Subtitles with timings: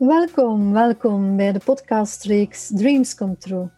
[0.00, 3.68] Welkom, welkom bij de podcastreeks Dreams Come True.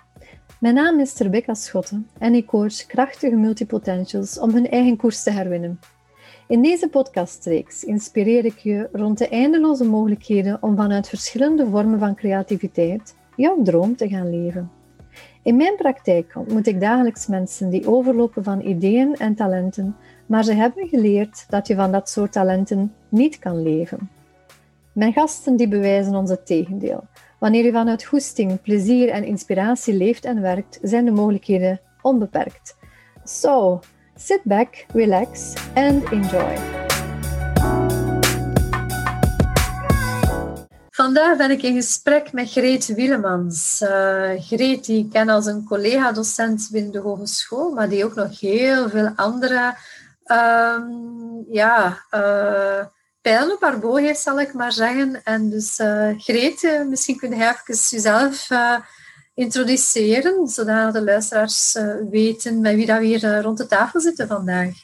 [0.60, 5.30] Mijn naam is Rebecca Schotten en ik coach krachtige multipotentials om hun eigen koers te
[5.30, 5.80] herwinnen.
[6.48, 12.14] In deze podcastreeks inspireer ik je rond de eindeloze mogelijkheden om vanuit verschillende vormen van
[12.14, 14.70] creativiteit jouw droom te gaan leven.
[15.42, 19.96] In mijn praktijk ontmoet ik dagelijks mensen die overlopen van ideeën en talenten,
[20.26, 24.10] maar ze hebben geleerd dat je van dat soort talenten niet kan leven.
[24.92, 27.04] Mijn gasten die bewijzen ons het tegendeel.
[27.38, 32.76] Wanneer je vanuit goesting, plezier en inspiratie leeft en werkt, zijn de mogelijkheden onbeperkt.
[33.24, 33.80] So,
[34.14, 36.56] sit back, relax and enjoy.
[40.90, 43.80] Vandaag ben ik in gesprek met Greet Wielemans.
[43.82, 48.40] Uh, Greet die ik ken als een collega-docent binnen de hogeschool, maar die ook nog
[48.40, 49.74] heel veel andere
[50.26, 52.86] um, ja, uh,
[53.22, 55.24] pijlen op haar boog heeft, zal ik maar zeggen.
[55.24, 58.48] En dus uh, Greet, misschien kun je even jezelf
[59.34, 61.78] introduceren, zodat de luisteraars
[62.10, 64.74] weten met wie dat we hier rond de tafel zitten vandaag.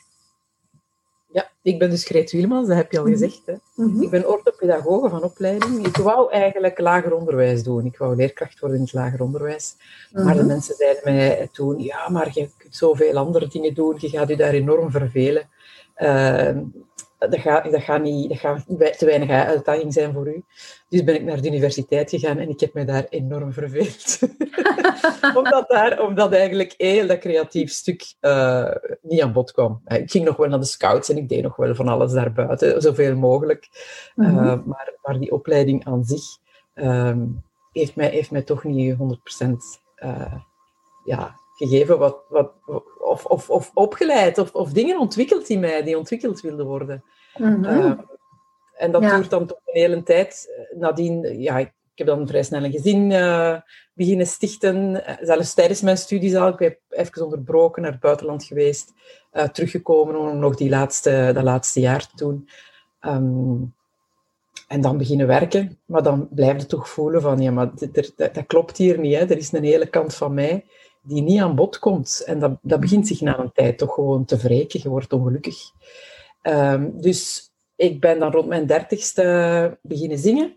[1.33, 3.13] Ja, ik ben dus Greet Wielmans, dat heb je al mhm.
[3.13, 3.43] gezegd.
[3.47, 3.55] Hè.
[3.75, 4.03] Mhm.
[4.03, 5.87] Ik ben orthopedagoge van opleiding.
[5.87, 7.85] Ik wou eigenlijk lager onderwijs doen.
[7.85, 9.75] Ik wou leerkracht worden in het lager onderwijs.
[10.13, 10.47] Maar de mhm.
[10.47, 13.97] mensen zeiden mij toen, ja, maar je kunt zoveel andere dingen doen.
[13.99, 15.49] Je gaat je daar enorm vervelen.
[15.97, 16.57] Uh,
[17.19, 20.45] dat gaat, dat gaat, niet, dat gaat te weinig uitdaging zijn voor u.
[20.89, 24.19] Dus ben ik naar de universiteit gegaan en ik heb me daar enorm verveeld.
[25.39, 28.71] omdat, daar, omdat eigenlijk heel dat creatief stuk uh,
[29.03, 29.81] niet aan bod kwam.
[29.87, 32.83] Ik ging nog wel naar de scouts en ik deed nog wel van alles daarbuiten,
[32.83, 33.69] zoveel mogelijk.
[34.17, 36.25] Uh, maar, maar die opleiding aan zich
[36.75, 37.17] uh,
[37.73, 38.97] heeft, mij, heeft mij toch niet 100%
[40.05, 40.35] uh,
[41.05, 42.53] ja, gegeven wat, wat,
[43.09, 47.05] of, of, of opgeleid of, of dingen ontwikkeld in mij die ontwikkeld wilden worden.
[47.37, 48.07] Mm
[48.79, 50.51] en dat duurt dan toch een hele tijd.
[50.75, 53.57] Nadien, ja, ik heb dan vrij snel een gezin uh,
[53.95, 55.03] beginnen stichten.
[55.21, 56.49] Zelfs tijdens mijn studies al.
[56.49, 58.93] Ik heb even onderbroken, naar het buitenland geweest.
[59.33, 62.49] Uh, teruggekomen om nog die laatste, dat laatste jaar te doen.
[63.01, 63.75] Um,
[64.69, 65.79] en dan beginnen werken.
[65.85, 69.15] Maar dan blijf je toch voelen van, ja, maar dat, dat, klopt hier niet.
[69.15, 69.21] Hè.
[69.21, 70.65] Er is een hele kant van mij
[71.09, 72.23] die niet aan bod komt.
[72.27, 74.81] En dat, dat begint zich na een tijd toch gewoon te wreken.
[74.83, 75.71] Je wordt ongelukkig.
[76.43, 80.57] Um, dus ik ben dan rond mijn dertigste beginnen zingen.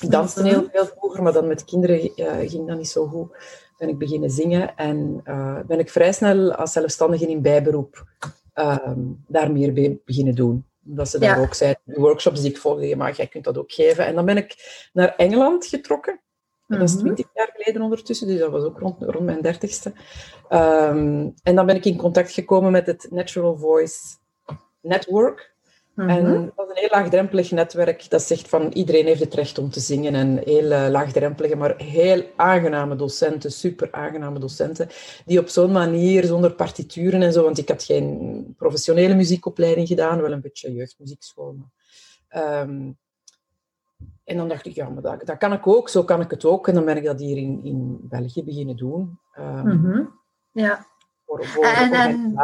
[0.00, 3.36] Ik danste heel veel vroeger, maar dan met kinderen uh, ging dat niet zo goed.
[3.78, 8.04] Ben ik beginnen zingen en uh, ben ik vrij snel als zelfstandige in bijberoep
[8.54, 8.92] uh,
[9.26, 10.66] daar meer beginnen doen.
[10.86, 13.72] Omdat ze daar ook zeiden, de workshops die ik volgde, maar jij kunt dat ook
[13.72, 14.06] geven.
[14.06, 14.56] En dan ben ik
[14.92, 16.20] naar Engeland getrokken.
[16.78, 17.04] Dat is mhm.
[17.04, 19.92] twintig jaar geleden ondertussen, dus dat was ook rond, rond mijn dertigste.
[20.50, 24.16] Um, en dan ben ik in contact gekomen met het Natural Voice
[24.80, 25.50] Network.
[25.96, 26.48] En mhm.
[26.56, 29.80] dat is een heel laagdrempelig netwerk dat zegt van iedereen heeft het recht om te
[29.80, 30.14] zingen.
[30.14, 34.88] En heel uh, laagdrempelige, maar heel aangename docenten, super aangename docenten,
[35.26, 40.20] die op zo'n manier, zonder partituren en zo, want ik had geen professionele muziekopleiding gedaan,
[40.20, 41.52] wel een beetje jeugdmuziekschool.
[41.52, 42.98] Maar, um,
[44.32, 46.44] en dan dacht ik, ja, maar dat, dat, kan ik ook, zo kan ik het
[46.44, 46.68] ook.
[46.68, 49.18] En dan ben ik dat hier in, in België beginnen doen.
[49.38, 50.20] Um, mm -hmm.
[50.52, 50.86] Ja.
[51.24, 52.34] Voor, voor, en, en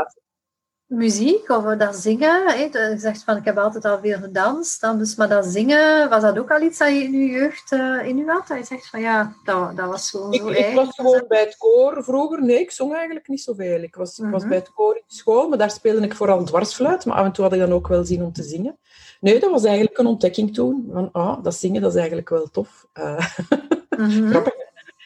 [0.88, 2.46] muziek of dat zingen.
[2.46, 2.54] Hè?
[2.54, 4.80] Je zegt van, ik heb altijd al veel gedanst.
[4.80, 7.72] Dan dus, maar dat zingen, was dat ook al iets dat je in je jeugd
[7.72, 8.46] uh, in je had?
[8.46, 11.56] Dat je zegt van, ja, dat, dat was gewoon ik, Ik was gewoon bij het
[11.56, 12.42] koor vroeger.
[12.42, 13.82] Nee, ik zong eigenlijk niet zoveel.
[13.82, 14.48] Ik was, ik was mhm.
[14.48, 17.04] bij het koor in school, maar daar speelde ik vooral dwarsfluit.
[17.04, 18.78] Maar af en toe had ik dan ook wel zin om te zingen.
[19.20, 20.88] Nee, dat was eigenlijk een ontdekking toen.
[20.92, 22.86] Van, ah, dat zingen, dat is eigenlijk wel tof.
[22.94, 23.26] Uh,
[23.96, 24.54] mm Grappig.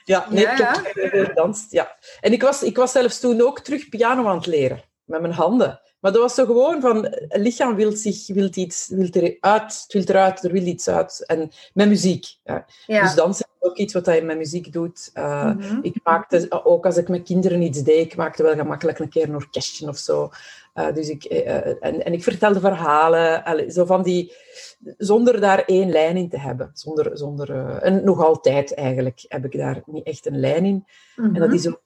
[0.04, 1.72] Ja, nee, ja, ik heb gedanst.
[1.72, 1.96] Ja.
[2.20, 5.32] En ik was, ik was zelfs toen ook terug piano aan het leren met mijn
[5.32, 5.80] handen.
[6.00, 9.92] Maar dat was zo gewoon van, het lichaam wil, zich, wil iets wil eruit, het
[9.92, 11.24] wil eruit, er wil iets uit.
[11.26, 12.26] En met muziek.
[12.44, 12.64] Ja.
[12.86, 15.10] Dus dansen is ook iets wat je met muziek doet.
[15.14, 19.08] Uh, Ik maakte, ook als ik met kinderen iets deed, ik maakte wel gemakkelijk een
[19.08, 20.30] keer een orkestje of zo.
[20.74, 24.32] Uh, dus ik, uh, en, en ik vertelde verhalen, allez, zo van die,
[24.96, 26.70] zonder daar één lijn in te hebben.
[26.72, 30.86] Zonder, zonder, en nog altijd eigenlijk heb ik daar niet echt een lijn in.
[31.16, 31.56] En dat mhm.
[31.56, 31.82] is ook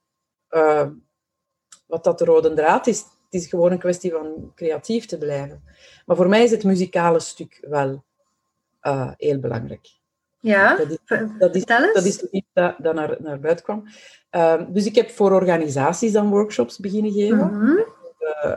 [1.87, 2.99] wat dat de rode draad is.
[2.99, 5.63] Het is gewoon een kwestie van creatief te blijven.
[6.07, 8.05] Maar voor mij is het muzikale stuk wel
[9.17, 9.89] heel belangrijk.
[10.41, 10.99] Ja, dat is,
[11.39, 13.85] dat is, dat is dat, dat naar, naar buiten kwam.
[14.73, 17.37] Dus ik heb voor organisaties dan workshops beginnen geven.
[17.37, 17.95] Mm -hmm.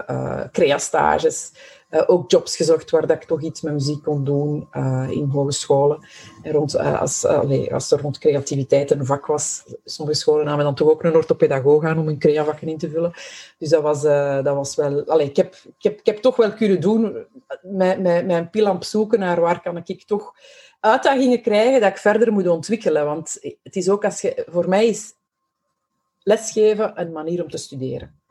[0.10, 1.52] Uh, creastages.
[1.92, 4.68] Uh, ook jobs gezocht waar dat ik toch iets met muziek kon doen
[5.10, 6.08] in hogescholen.
[6.42, 7.26] En rond, als,
[7.72, 11.84] als er rond creativiteit een vak was, sommige scholen namen dan toch ook een orthopedagoog
[11.84, 13.12] aan om een creavakken in te vullen.
[13.58, 14.02] Dus dat was,
[14.44, 15.04] dat was wel...
[15.06, 17.26] Allee, ik, heb, ik, heb, ik heb toch wel kunnen doen
[17.62, 20.34] met, met een pilamp zoeken naar waar kan ik toch
[20.80, 23.06] uitdagingen krijgen dat ik verder moet ontwikkelen.
[23.06, 25.14] Want het is ook als je, voor mij is
[26.24, 28.22] lesgeven een manier om te studeren.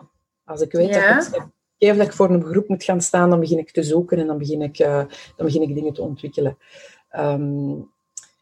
[0.48, 1.46] Als ik weet dat ik
[1.78, 4.26] geef dat ik voor een groep moet gaan staan, dan begin ik te zoeken en
[4.26, 4.96] dan begin ik, uh,
[5.36, 6.58] dan begin ik dingen te ontwikkelen.
[7.10, 7.74] Ehm,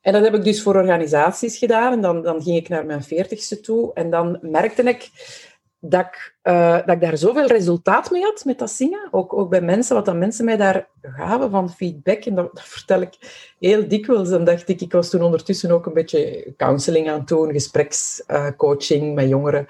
[0.00, 1.92] en dat heb ik dus voor organisaties gedaan.
[1.92, 3.90] En dan, dan ging ik naar mijn veertigste toe.
[3.94, 5.10] En dan merkte ik
[5.80, 9.08] dat ik, uh, dat ik daar zoveel resultaat mee had met dat zingen.
[9.10, 12.24] Ook, ook bij mensen, wat dan mensen mij daar gaven van feedback.
[12.24, 13.14] En dat, dat vertel ik
[13.58, 14.30] heel dikwijls.
[14.30, 19.14] En dacht ik, ik was toen ondertussen ook een beetje counseling aan het doen, gesprekscoaching
[19.14, 19.66] met jongeren,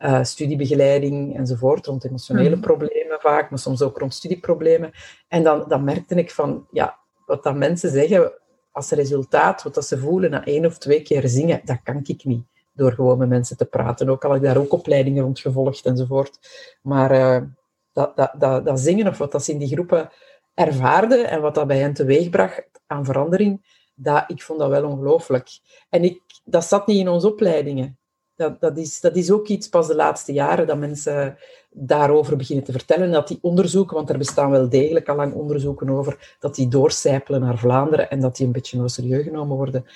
[0.00, 2.60] uh, studiebegeleiding enzovoort, rond emotionele mhm.
[2.60, 4.90] problemen vaak, maar soms ook rond studieproblemen.
[5.28, 8.32] En dan, dan merkte ik van, ja, wat dat mensen zeggen
[8.72, 12.24] als resultaat, wat dat ze voelen na één of twee keer zingen, dat kan ik
[12.24, 14.08] niet door gewoon met mensen te praten.
[14.08, 16.38] Ook al heb ik daar ook opleidingen rond gevolgd enzovoort.
[16.82, 17.48] Maar uh,
[17.92, 20.10] dat, dat, dat, dat, zingen of wat dat ze in die groepen
[20.54, 25.48] ervaarden en wat dat bij hen teweegbracht aan verandering, dat, ik vond dat wel ongelooflijk.
[25.88, 27.98] En ik, dat zat niet in onze opleidingen.
[28.40, 31.36] Dat, dat, is, dat is ook iets pas de laatste jaren dat mensen
[31.70, 33.10] daarover beginnen te vertellen.
[33.10, 37.40] Dat die onderzoeken, want er bestaan wel degelijk al lang onderzoeken over, dat die doorcijpelen
[37.40, 39.86] naar Vlaanderen en dat die een beetje serieus genomen worden.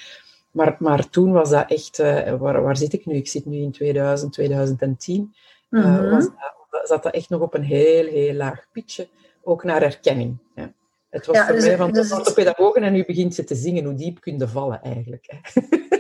[0.51, 3.15] Maar, maar toen was dat echt, uh, waar, waar zit ik nu?
[3.15, 5.35] Ik zit nu in 2000, 2010.
[5.71, 6.25] Uh, mm was
[6.71, 9.09] dat, zat dat echt nog op een heel, heel laag pitje,
[9.43, 10.39] ook naar erkenning.
[10.55, 10.73] Ja.
[11.11, 13.85] Het was voor dus, mij van dus de pedagogen en nu begint ze te zingen,
[13.85, 15.27] hoe diep kun je vallen eigenlijk.
[15.27, 15.61] Hè?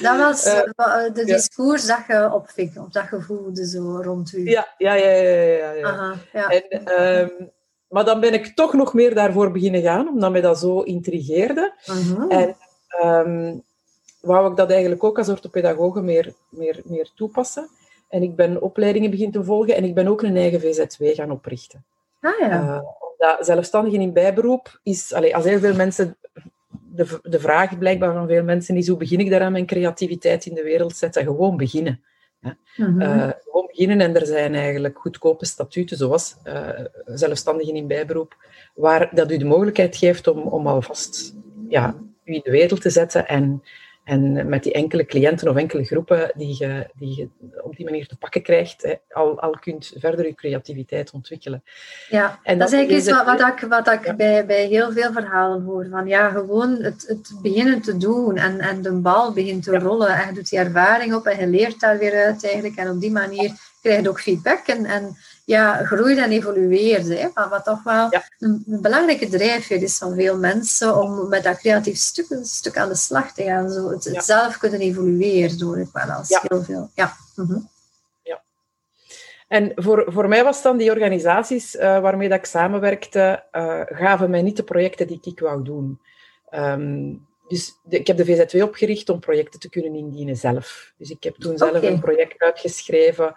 [0.00, 0.62] Dat was uh,
[1.12, 1.96] de discours ja.
[1.96, 4.50] dat je opving, of dat je voelde zo rond u.
[4.50, 5.10] Ja, ja, ja.
[5.10, 5.86] ja, ja, ja.
[5.86, 6.48] Aha, ja.
[6.48, 7.50] En, um,
[7.88, 11.74] maar dan ben ik toch nog meer daarvoor beginnen gaan, omdat mij dat zo intrigeerde.
[11.86, 12.20] Uh mhm.
[12.20, 12.38] -huh.
[12.38, 12.56] En
[13.04, 13.62] um,
[14.20, 17.68] wou ik dat eigenlijk ook als orthopedagoge meer, meer, meer toepassen.
[18.08, 21.30] En ik ben opleidingen begin te volgen en ik ben ook een eigen VZW gaan
[21.30, 21.84] oprichten.
[22.20, 22.48] Ah ja.
[22.48, 26.16] Uh, omdat zelfstandigen in bijberoep is, allez, als heel veel mensen,
[27.00, 30.54] de, de vraag blijkbaar van veel mensen is, hoe begin ik daaraan mijn creativiteit in
[30.54, 31.24] de wereld zetten?
[31.24, 32.00] Gewoon beginnen.
[32.40, 32.56] Ja.
[32.76, 36.68] Mm uh, gewoon beginnen en er zijn eigenlijk goedkope statuten, zoals uh,
[37.04, 38.36] zelfstandigen in bijberoep,
[38.74, 41.34] waar dat u de mogelijkheid geeft om, om alvast
[41.68, 41.94] ja,
[42.24, 43.62] u in de wereld te zetten en,
[44.04, 47.28] en met die enkele cliënten of enkele groepen die je, die je
[47.62, 51.62] op die manier te pakken krijgt, hè, al, al kunt verder je creativiteit ontwikkelen.
[52.08, 55.12] Ja, en dat, is eigenlijk iets wat, wat ik, wat ik bij, bij heel veel
[55.12, 55.86] verhalen hoor.
[55.90, 60.08] Van ja, gewoon het, het beginnen te doen en, en de bal begint te rollen
[60.08, 62.76] en je doet die ervaring op en je leert daar weer uit eigenlijk.
[62.76, 63.52] En op die manier
[63.82, 65.16] krijg je ook feedback en, en
[65.50, 67.08] ja, groeit en evolueert.
[67.08, 68.08] Hè, wat toch wel
[68.38, 72.88] een, belangrijke drijfveer is van veel mensen om met dat creatief stuk, een stuk aan
[72.88, 73.70] de slag te gaan.
[73.70, 76.90] Zo het, zelf kunnen evolueren door het wel als heel veel.
[76.94, 77.12] Ja.
[77.34, 77.58] Mhm.
[78.22, 78.42] ja.
[79.48, 84.30] En voor, voor mij was dan die organisaties uh, waarmee dat ik samenwerkte, uh, gaven
[84.30, 86.00] mij niet de projecten die ik wou doen.
[86.50, 90.92] Um, dus de, ik heb de VZW opgericht om projecten te kunnen indienen zelf.
[90.96, 93.34] Dus ik heb toen zelf een project uitgeschreven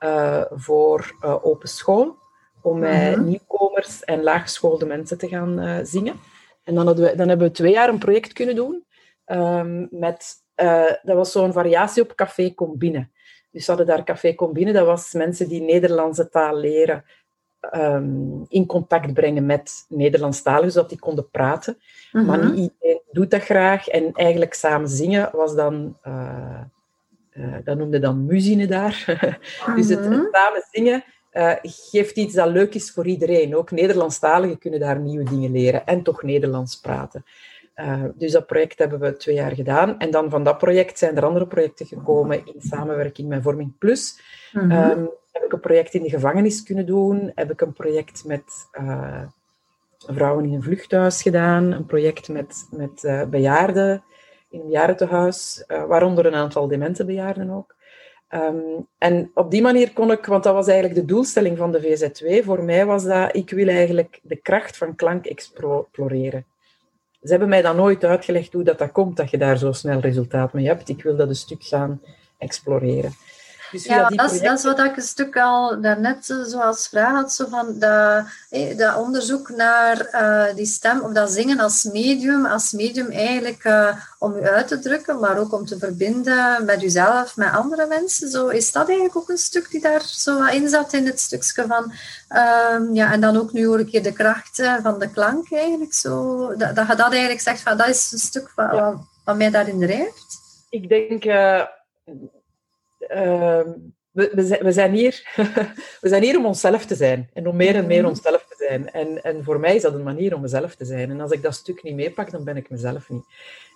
[0.00, 2.16] uh, voor uh, open school,
[2.62, 3.24] om met mhm.
[3.24, 6.14] nieuwkomers en laaggeschoolde mensen te gaan uh, zingen.
[6.64, 8.84] En dan, hadden we, dan hebben we twee jaar een project kunnen doen.
[9.26, 10.34] Um, met,
[11.02, 13.08] dat was zo'n variatie op Café Combine.
[13.50, 17.04] Dus we hadden daar Café Combine, dat was mensen die Nederlandse taal leren,
[17.74, 21.78] um, in contact brengen met Nederlandstaligen, zodat die konden praten.
[22.12, 22.50] Maar mhm.
[22.50, 23.88] niet iedereen doet dat graag.
[23.88, 26.60] En eigenlijk samen zingen was dan uh,
[27.64, 29.04] dat noemde dan muzine daar.
[29.76, 30.22] dus het, mhm.
[30.32, 31.04] samen zingen
[31.36, 33.56] uh, geeft iets dat leuk is voor iedereen.
[33.56, 37.24] Ook Nederlandstaligen kunnen daar nieuwe dingen leren en toch Nederlands praten.
[37.76, 39.98] Uh, dus dat project hebben we twee jaar gedaan.
[39.98, 44.20] En dan van dat project zijn er andere projecten gekomen in samenwerking met Vorming Plus.
[44.52, 45.10] Mm -hmm.
[45.32, 47.32] heb ik een project in de gevangenis kunnen doen.
[47.34, 48.68] Heb ik een project met
[49.98, 51.72] vrouwen in een vluchthuis gedaan.
[51.72, 54.02] Een project met, met bejaarden
[54.56, 57.74] in een bejaardentehuis, uh, waaronder een aantal demente bejaarden ook.
[58.30, 61.80] Um, en op die manier kon ik, want dat was eigenlijk de doelstelling van de
[61.80, 66.46] VZW, voor mij was dat, ik wil eigenlijk de kracht van klank exploreren.
[67.22, 70.00] Ze hebben mij dan nooit uitgelegd hoe dat, dat komt, dat je daar zo snel
[70.00, 70.88] resultaat mee hebt.
[70.88, 72.00] Ik wil dat een stuk gaan
[72.38, 73.12] exploreren.
[73.70, 77.12] Dus ja, dat, is, dat is wat ik een stuk al daarnet eh, zoals vraag
[77.12, 78.24] had, zo van dat,
[78.76, 83.96] dat onderzoek naar uh, die stem, of dat zingen als medium, als medium eigenlijk uh,
[84.18, 88.30] om u uit te drukken, maar ook om te verbinden met uzelf, met andere mensen.
[88.30, 91.64] Zo, is dat eigenlijk ook een stuk die daar zo in zat in het stukje
[91.66, 91.92] van,
[92.72, 95.94] um, ja, en dan ook nu hoor ik hier de kracht van de klank eigenlijk,
[95.94, 98.84] zo, dat, dat je dat eigenlijk zegt, van, dat is een stuk wat, ja.
[98.84, 100.38] wat, wat mij daarin drijft.
[100.70, 101.24] Ik denk
[103.08, 103.70] Ehm,
[104.16, 105.22] we, we, zijn, we, zijn hier,
[106.00, 108.08] we zijn hier om onszelf te zijn en om meer en meer mhm.
[108.08, 108.90] onszelf te zijn.
[108.90, 111.10] En, en voor mij is dat een manier om mezelf te zijn.
[111.10, 113.24] En als ik dat stuk niet meepak, dan ben ik mezelf niet.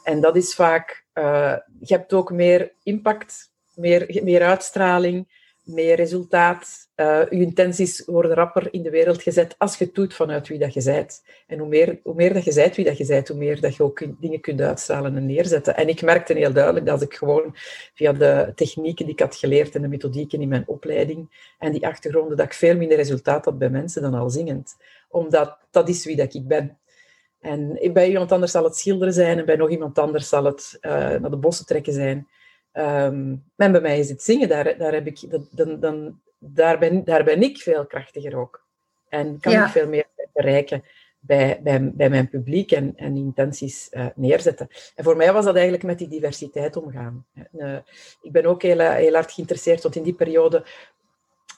[0.05, 5.40] En dat is vaak, uh, je hebt ook meer impact, meer, meer uitstraling,
[5.71, 6.89] meer resultaat.
[6.97, 10.59] Uh, je intenties worden rapper in de wereld gezet als je het doet vanuit wie
[10.59, 11.23] dat je bent.
[11.47, 13.77] En hoe meer, hoe meer dat je bent wie dat je bent, hoe meer dat
[13.77, 15.77] je ook dingen kunt uitstralen en neerzetten.
[15.77, 17.57] En ik merkte heel duidelijk dat ik gewoon
[17.95, 21.87] via de technieken die ik had geleerd en de methodieken in mijn opleiding en die
[21.87, 24.77] achtergronden, dat ik veel minder resultaat had bij mensen dan al zingend.
[25.09, 26.79] Omdat dat is wie dat ik ben.
[27.41, 30.79] En bij iemand anders zal het schilderen zijn en bij nog iemand anders zal het
[30.81, 32.29] uh, naar de bossen trekken zijn.
[32.73, 36.79] Um, en bij mij is het zingen, daar, daar, heb ik, dat, dan, dan, daar,
[36.79, 38.67] ben, daar ben ik veel krachtiger ook.
[39.09, 40.85] En kan ik veel meer bereiken
[41.21, 44.69] bij, bij, bij mijn publiek en, en intenties uh, neerzetten.
[44.95, 47.27] En voor mij was dat eigenlijk met die diversiteit omgaan.
[47.53, 47.77] Uh,
[48.23, 50.65] ik ben ook heel, heel hard geïnteresseerd, want in die periode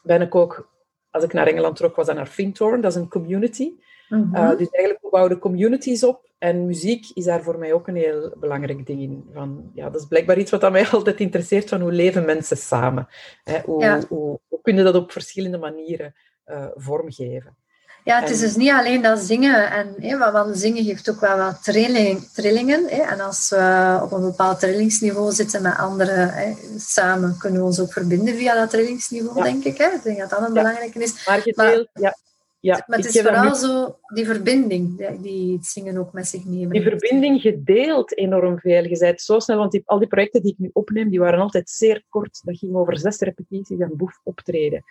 [0.02, 0.70] ben ik ook,
[1.10, 3.72] als ik naar Engeland trok, was dat naar Fintorn, dat is een community.
[4.08, 4.56] Mm -hmm.
[4.56, 8.32] dus eigenlijk, we bouwden communities op en muziek is daar voor mij ook een heel
[8.36, 9.30] belangrijk ding in.
[9.32, 13.08] Van, ja, dat is blijkbaar iets wat mij altijd interesseert, van hoe leven mensen samen?
[13.44, 13.60] Hè?
[13.64, 16.14] Hoe, hoe, hoe, kunnen dat op verschillende manieren
[16.46, 17.56] uh, vormgeven?
[18.04, 19.70] Ja, het is dus niet alleen dat zingen.
[19.70, 22.88] En, hè, want zingen geeft ook wel wat trilling, trillingen.
[22.88, 27.66] Hè, en als we op een bepaald trillingsniveau zitten met anderen, hè, samen kunnen we
[27.66, 29.42] ons ook verbinden via dat trillingsniveau, ja.
[29.44, 29.78] denk ik.
[29.78, 29.88] Hè.
[29.88, 30.62] Ik denk dat dat een ja.
[30.62, 31.26] belangrijke is.
[31.26, 32.16] Maar, gedeeld, maar ja.
[32.62, 33.54] Ja, maar het is vooral nu...
[33.54, 36.70] zo die verbinding die het zingen ook met zich nemen.
[36.70, 38.84] Die verbinding gedeeld enorm veel.
[38.84, 41.40] Je zei zo snel, want die, al die projecten die ik nu opneem, die waren
[41.40, 42.40] altijd zeer kort.
[42.44, 44.84] Dat ging over zes repetities en boef optreden.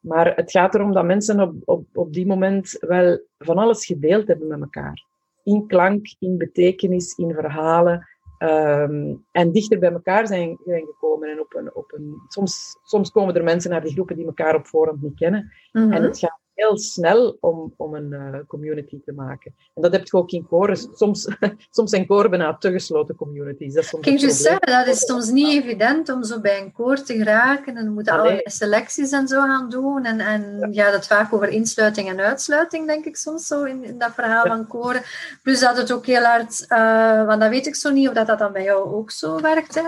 [0.00, 4.28] Maar het gaat erom dat mensen op, op, op die moment wel van alles gedeeld
[4.28, 5.04] hebben met elkaar.
[5.44, 8.08] In klank, in betekenis, in verhalen.
[8.38, 11.30] Um, en dichter bij elkaar zijn, zijn gekomen.
[11.30, 14.54] En op een, op een, soms, soms komen er mensen naar die groepen die elkaar
[14.54, 15.52] op voorhand niet kennen.
[15.72, 15.92] Mm -hmm.
[15.92, 19.54] En het gaat heel snel om, om een uh, community te maken.
[19.74, 20.76] En dat heb je ook in koren.
[20.94, 21.28] Soms,
[21.70, 23.74] soms zijn koren bijna te gesloten communities.
[23.74, 26.72] Dat is soms Kijk, dus zeggen, dat is soms niet evident om zo bij een
[26.72, 27.76] koor te geraken.
[27.76, 30.04] En dan moeten allerlei selecties en zo gaan doen.
[30.04, 30.90] En, en ja.
[30.90, 34.56] het vaak over insluiting en uitsluiting, denk ik soms zo, in, in dat verhaal ja.
[34.56, 35.02] van koren.
[35.42, 38.26] Plus dat het ook heel hard, uh, want dat weet ik zo niet of dat,
[38.26, 39.74] dat dan bij jou ook zo werkt.
[39.74, 39.82] Hè.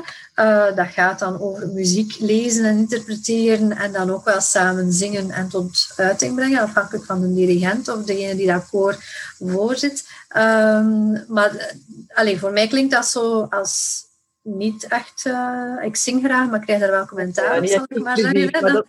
[0.45, 5.31] Uh, dat gaat dan over muziek lezen en interpreteren en dan ook wel samen zingen
[5.31, 8.97] en tot uiting brengen afhankelijk van de dirigent of degene die dat koor
[9.39, 10.09] voorzit.
[10.37, 11.75] Um, maar
[12.09, 14.05] allez, voor mij klinkt dat zo als
[14.43, 15.25] niet echt...
[15.27, 18.51] Uh, ik zing graag, maar ik krijg daar wel commentaar op, ja, maar zeggen.
[18.51, 18.85] Maar, dat,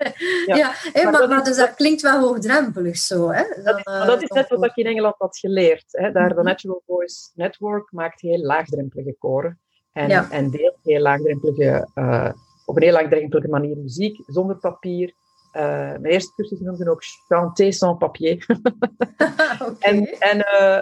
[0.46, 0.56] ja.
[0.56, 3.30] ja hey, maar, maar, maar dus dat klinkt wel hoogdrempelig zo.
[3.30, 3.44] Hè?
[3.64, 5.86] Dan, dat, dat is net wat ik in Engeland had geleerd.
[5.88, 6.12] Hè?
[6.12, 9.60] Daar, de Natural Voice Network maakt heel laagdrempelige koren.
[9.92, 10.28] En, ja.
[10.30, 12.32] en deelt heel laagdrempelige, uh,
[12.66, 15.14] op een heel laagdrempelige manier muziek, zonder papier,
[15.52, 18.46] mijn eerste cursus noemde ook chanter sans papier.
[19.68, 19.76] okay.
[19.80, 20.78] en, en, uh,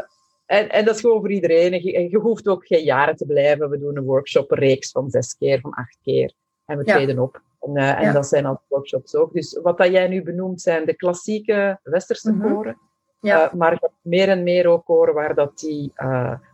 [0.46, 1.74] en, en, dat is gewoon voor iedereen.
[1.74, 3.70] En je, je, hoeft ook geen jaren te blijven.
[3.70, 6.34] We doen een workshop, een reeks van zes keer, van acht keer.
[6.66, 7.22] En we treden ja.
[7.22, 7.42] op.
[7.60, 8.12] En, uh, en ja.
[8.12, 9.34] dat zijn al workshops ook.
[9.34, 12.54] Dus wat dat jij nu benoemt zijn de klassieke westerse mm -hmm.
[12.54, 12.78] koren.
[13.22, 13.52] Ja.
[13.56, 15.94] maar je hebt meer en meer ook koren waar dat, die,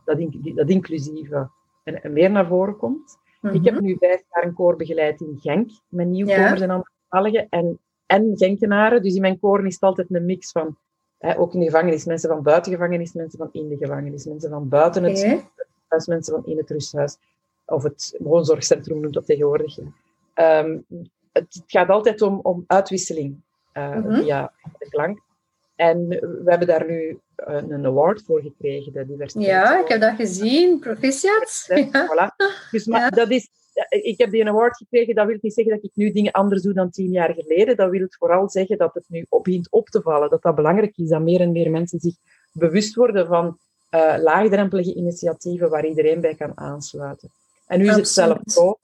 [0.06, 1.50] dat, in, die, dat inclusieve
[1.84, 3.18] en, en, meer naar voren komt.
[3.42, 3.60] Mm -hmm.
[3.60, 6.70] Ik heb nu vijf jaar een koor begeleid in Genk, met nieuwkomers en
[7.10, 9.02] andere En en Genkenaren.
[9.02, 10.78] Dus in mijn koren is het altijd een mix van,
[11.18, 14.26] hè, ook in de gevangenis, mensen van buiten de gevangenis, mensen van in de gevangenis,
[14.26, 15.50] mensen van buiten het okay.
[15.88, 17.18] huis, mensen van in het rusthuis.
[17.66, 19.78] Of het woonzorgcentrum noemt dat tegenwoordig.
[20.36, 20.86] Um,
[21.32, 23.42] het gaat altijd om, om uitwisseling
[23.74, 24.16] uh, mm -hmm.
[24.16, 25.20] via de klank.
[25.76, 29.48] En we hebben daar nu een, een award voor gekregen, de diversiteit.
[29.48, 31.66] Ja, ik heb dat gezien, proficiat.
[31.92, 32.08] Ja.
[32.08, 32.36] Voilà.
[32.72, 33.10] Dus maar, ja.
[33.10, 33.50] dat is
[33.90, 36.74] ik heb die award gekregen, dat wil niet zeggen dat ik nu dingen anders doe
[36.74, 37.76] dan tien jaar geleden.
[37.76, 40.30] Dat wil vooral zeggen dat het nu begint op te vallen.
[40.30, 42.16] Dat dat belangrijk is, dat meer en meer mensen zich
[42.52, 43.58] bewust worden van
[43.92, 47.30] uh, laagdrempelige initiatieven waar iedereen bij kan aansluiten.
[47.68, 48.78] En nu is het zelf zo.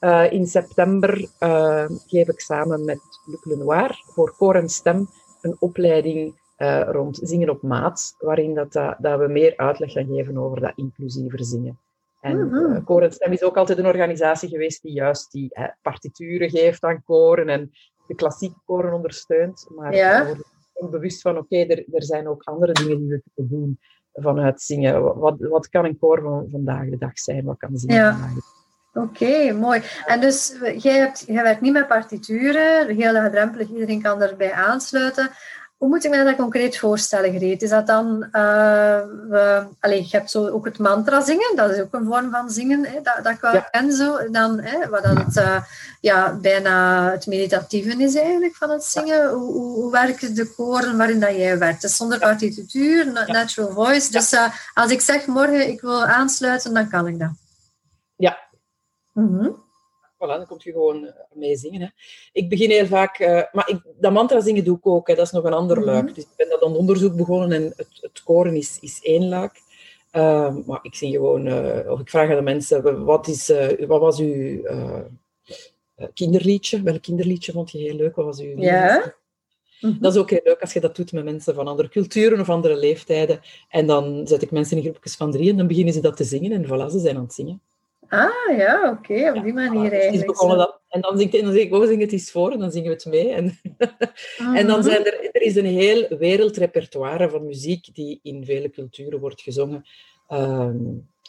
[0.00, 5.08] Uh, in september uh, geef ik samen met Luc Lenoir voor koor en stem
[5.42, 6.46] een opleiding
[6.86, 11.44] rond zingen op maat, waarin dat, dat we meer uitleg gaan geven over dat inclusiever
[11.44, 11.78] zingen.
[12.20, 13.02] En mm -hmm.
[13.02, 17.02] uh, Stem is ook altijd een organisatie geweest die juist die hè, partituren geeft aan
[17.04, 17.70] koren en
[18.06, 19.66] de klassieke koren ondersteunt.
[19.74, 20.20] Maar ja.
[20.20, 23.52] we worden bewust van, oké, okay, er, er zijn ook andere dingen die we kunnen
[23.52, 23.78] doen
[24.12, 25.18] vanuit zingen.
[25.18, 27.44] Wat, wat kan een koor van vandaag de dag zijn?
[27.44, 28.10] Wat kan zingen ja.
[28.10, 28.56] vandaag de dag?
[29.04, 29.82] Oké, okay, mooi.
[30.06, 35.30] En dus jij, hebt, jij werkt niet met partituren, heel laagdrempelig, iedereen kan erbij aansluiten.
[35.78, 37.62] Hoe moet ik me dat concreet voorstellen, Greet?
[37.62, 38.28] Is dat dan...
[38.32, 41.56] Uh, we, allez, je hebt zo ook het mantra zingen.
[41.56, 42.84] Dat is ook een vorm van zingen.
[42.84, 44.30] Hè, dat, dat ik wel ken zo.
[44.30, 45.62] Dan, hè, wat dan het, uh,
[46.00, 49.30] ja, bijna het meditatieve is eigenlijk van het zingen.
[49.30, 51.82] Hoe, hoe, hoe werken de koren waarin dat jij werkt?
[51.82, 54.10] Dus zonder partituur, natural voice.
[54.10, 57.30] Dus uh, als ik zeg morgen ik wil aansluiten, dan kan ik dat.
[58.16, 58.38] Ja.
[59.12, 59.66] Mm
[60.18, 61.80] voilà, dan kom je gewoon eh, mee zingen.
[61.80, 61.88] Hè.
[62.32, 65.14] Ik begin heel vaak, uh, maar ik, dat mantra zingen doe ik ook, hè.
[65.14, 66.04] dat is nog een ander luik.
[66.04, 66.14] Mhm.
[66.14, 69.66] Dus ik ben dat aan onderzoek begonnen en het, het koren is, is één luik.
[70.12, 73.52] Uh, maar ik zing gewoon, uh, of ik vraag aan de mensen, wat, is,
[73.86, 74.62] wat was uw
[76.14, 76.82] kinderliedje?
[76.82, 78.16] Welk kinderliedje vond je heel leuk?
[78.16, 79.14] Wat was uw ja.
[79.80, 80.00] Mhm.
[80.00, 82.48] Dat is ook heel leuk als je dat doet met mensen van andere culturen of
[82.48, 83.40] andere leeftijden.
[83.68, 86.24] En dan zet ik mensen in groepjes van drie en dan beginnen ze dat te
[86.24, 87.60] zingen en voilà, ze zijn aan het zingen.
[88.08, 90.38] Ah ja, oké, op die manier dus eigenlijk.
[90.38, 92.88] Dat, en dan, zing, dan zeg ik, oh, zing het eens voor en dan zingen
[92.88, 93.32] we het mee.
[93.32, 93.58] En,
[94.58, 99.20] en dan zijn er, er is een heel wereldrepertoire van muziek die in vele culturen
[99.20, 99.84] wordt gezongen.
[100.28, 100.76] Ehm,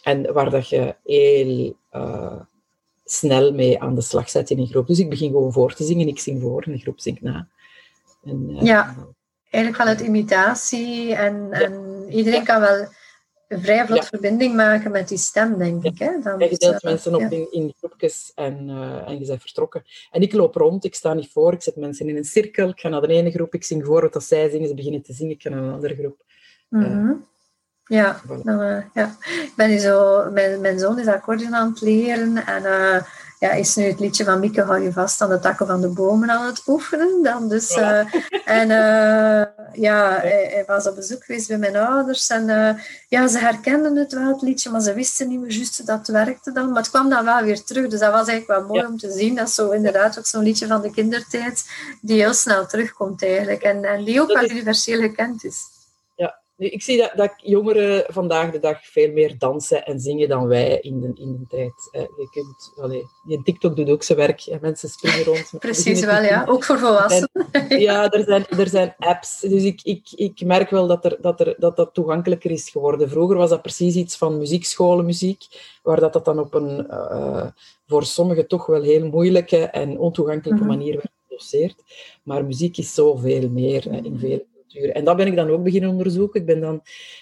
[0.03, 2.41] en waar dat je heel uh,
[3.05, 4.87] snel mee aan de slag zet in een groep.
[4.87, 7.47] Dus ik begin gewoon voor te zingen, ik zing voor en de groep zingt na.
[8.23, 8.95] En, uh, ja,
[9.49, 12.87] eigenlijk vanuit imitatie en, en iedereen kan wel
[13.49, 15.99] een vrij vlot verbinding maken met die stem, denk ik.
[15.99, 16.19] Hè?
[16.23, 19.83] Dan je deelt mensen op in, in groepjes en, uh, en je bent vertrokken.
[20.11, 22.79] En ik loop rond, ik sta niet voor, ik zet mensen in een cirkel, ik
[22.79, 25.13] ga naar de ene groep, ik zing voor wat als zij zingen, ze beginnen te
[25.13, 26.23] zingen, ik ga naar een andere groep.
[26.69, 27.27] Mm -hmm.
[27.83, 32.45] Ja, dan, uh, ja, ik ben zo, mijn, mijn zoon is accordeon aan het leren
[32.45, 32.63] en
[33.39, 35.87] ja, is nu het liedje van Mieke hou je vast aan de takken van de
[35.87, 37.23] bomen aan het oefenen.
[37.23, 37.99] Dan dus, uh,
[38.45, 39.45] en uh,
[39.81, 42.29] ja, hij, hij, was op bezoek geweest bij mijn ouders.
[42.29, 42.69] En uh,
[43.07, 46.07] ja, ze herkenden het wel, het liedje, maar ze wisten niet meer juist dat het
[46.07, 46.67] werkte dan.
[46.67, 47.87] Maar het kwam dan wel weer terug.
[47.87, 49.35] Dus dat was eigenlijk wel mooi om te zien.
[49.35, 51.63] Dat is zo inderdaad ook zo'n liedje van de kindertijd,
[52.01, 53.61] die heel snel terugkomt eigenlijk.
[53.61, 55.78] En, en die ook wel universeel gekend is.
[56.59, 60.47] Nu, ik zie dat, dat jongeren vandaag de dag veel meer dansen en zingen dan
[60.47, 61.89] wij in de, in de tijd.
[61.91, 64.41] Eh, je kunt, allee, je TikTok doet ook zijn werk.
[64.41, 65.51] en Mensen springen rond.
[65.59, 66.45] Precies wel, ja.
[66.47, 67.29] Ook voor volwassenen.
[67.87, 69.39] ja, er zijn, er zijn apps.
[69.39, 73.09] Dus ik, ik, ik merk wel dat, er, dat, er, dat dat toegankelijker is geworden.
[73.09, 75.43] Vroeger was dat precies iets van muziekscholenmuziek,
[75.83, 77.47] waar dat, dat dan op een uh,
[77.87, 80.69] voor sommigen toch wel heel moeilijke en ontoegankelijke mhm.
[80.69, 81.83] manier werd gedoseerd.
[82.23, 84.17] Maar muziek is zoveel meer in
[84.73, 86.39] en dat ben ik dan ook beginnen onderzoeken.
[86.39, 86.81] Ik ben dan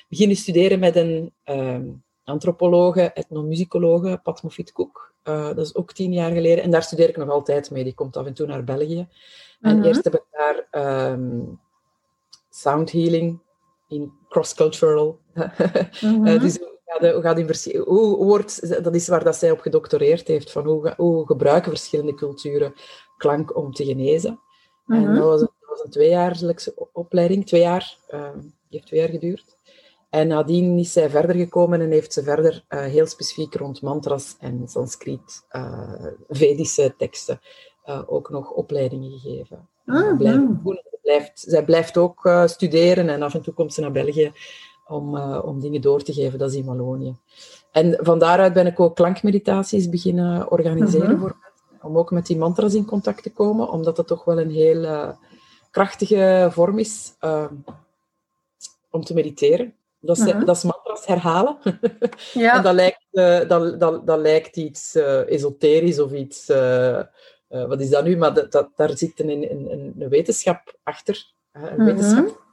[0.09, 1.79] beginnen studeren met een uh,
[2.23, 5.13] antropologe, etnomusicologe, Pat Moffitt Koek.
[5.23, 6.63] Uh, dat is ook tien jaar geleden.
[6.63, 7.83] En daar studeer ik nog altijd mee.
[7.83, 9.07] Die komt af en toe naar België.
[9.61, 11.59] En eerst heb ik daar um,
[12.49, 13.39] sound healing
[13.87, 15.19] in cross-cultural.
[15.99, 16.39] -hmm.
[16.39, 20.65] dus hoe gaat in hoe wordt, dat is waar dat zij op gedoctoreerd heeft, van
[20.65, 22.73] hoe, hoe gebruiken verschillende culturen
[23.17, 24.39] klank om te genezen.
[24.87, 27.45] En dat was was een tweejaarlijkse opleiding.
[27.45, 28.29] Twee jaar, uh,
[28.69, 29.55] heeft twee jaar geduurd.
[30.09, 34.35] En nadien is zij verder gekomen en heeft ze verder uh, heel specifiek rond mantras
[34.39, 37.39] en Sanskriet, uh, Vedische teksten,
[37.85, 39.67] uh, ook nog opleidingen gegeven.
[39.85, 40.45] Ah, blijft,
[41.01, 44.31] blijft, zij blijft ook studeren en af en toe komt ze naar België
[44.87, 46.39] om, om dingen door te geven.
[46.39, 47.15] Dat is in Wallonië.
[47.71, 51.19] En van daaruit ben ik ook klankmeditaties beginnen organiseren -huh.
[51.19, 51.35] voor
[51.81, 55.15] om ook met die mantras in contact te komen, omdat dat toch wel een heel
[55.77, 57.51] krachtige vorm is uh,
[58.91, 59.73] om te mediteren.
[59.99, 60.45] Dat is, uh -huh.
[60.45, 61.57] dat is mantras herhalen.
[62.33, 62.55] ja.
[62.55, 66.49] en dat lijkt, uh, dat, dat, dat lijkt iets uh, esoterisch of iets...
[66.49, 67.01] Uh,
[67.47, 68.17] wat is dat nu?
[68.17, 71.33] Maar dat, dat, daar zit een, een, een wetenschap achter.
[71.51, 71.85] een -huh.
[71.85, 72.45] wetenschap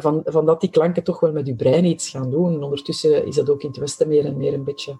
[0.00, 2.64] van, van dat die klanken toch wel met je brein iets gaan doen.
[2.64, 4.98] ondertussen is dat ook in het Westen meer en meer een beetje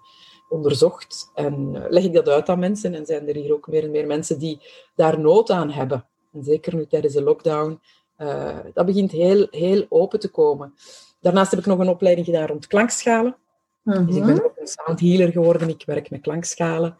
[0.49, 1.31] onderzocht.
[1.33, 4.07] En leg ik dat uit aan mensen en zijn er hier ook meer en meer
[4.07, 4.61] mensen die
[4.95, 6.05] daar nood aan hebben.
[6.31, 7.79] En zeker nu tijdens de lockdown.
[8.17, 10.73] Uh, dat begint heel, heel open te komen.
[11.19, 13.35] Daarnaast heb ik nog een opleiding gedaan rond klankschalen.
[13.83, 15.69] Mm Dus ik ben ook een sound healer geworden.
[15.69, 16.97] Ik werk met klankschalen.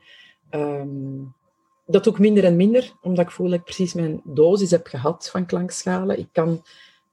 [0.51, 1.35] Um,
[1.85, 4.87] dat doe ik minder en minder, omdat ik voel dat ik precies mijn dosis heb
[4.87, 6.19] gehad van klankschalen.
[6.19, 6.55] Ik kan, uh,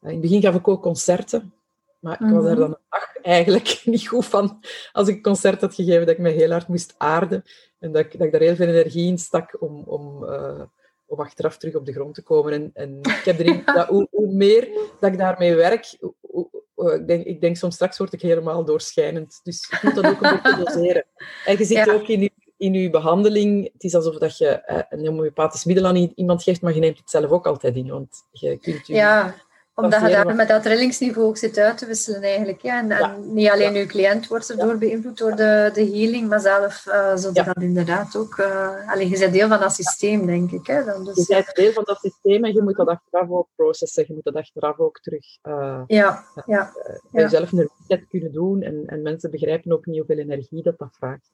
[0.01, 1.53] in het begin gaf ik ook concerten,
[1.99, 2.61] maar ik was daar mhm.
[2.61, 4.61] dan een dag eigenlijk niet goed van.
[4.93, 7.43] Als ik een concert had gegeven, dat ik me heel hard moest aarden.
[7.79, 10.63] En dat ik, dat ik daar heel veel energie in stak om, om uh,
[11.07, 12.53] om achteraf terug op de grond te komen.
[12.53, 14.69] En, en ik heb erin, dat, hoe, hoe, meer
[15.01, 16.49] dat ik daarmee werk, hoe,
[16.95, 19.40] ik, denk, ik denk soms straks word ik helemaal doorschijnend.
[19.42, 21.05] Dus ik moet dat ook een beetje doseren.
[21.45, 25.07] En je ziet ook in je, in uw behandeling, het is alsof dat je een
[25.07, 27.88] homeopathisch middel aan iemand geeft, maar je neemt het zelf ook altijd in.
[27.88, 29.35] Want je kunt je ja.
[29.77, 32.61] Omdat je daar met dat trillingsniveau ook zit uit te wisselen eigenlijk.
[32.62, 32.79] Ja.
[32.79, 36.87] En, en niet alleen je cliënt wordt erdoor beïnvloed door de, de healing, maar zelf
[36.89, 38.37] uh, zodat dat inderdaad ook...
[38.37, 40.67] Uh, allee, je bent deel van dat systeem, denk ik.
[40.67, 43.49] Hè, dan dus, je bent deel van dat systeem en je moet dat achteraf ook
[43.57, 44.05] processen.
[44.07, 46.73] Je moet dat achteraf ook terug uh, ja, ja,
[47.11, 48.62] bij jezelf een reset kunnen doen.
[48.62, 51.31] En, en mensen begrijpen ook niet hoeveel energie dat dat vraagt.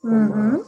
[0.00, 0.62] Mm -hmm.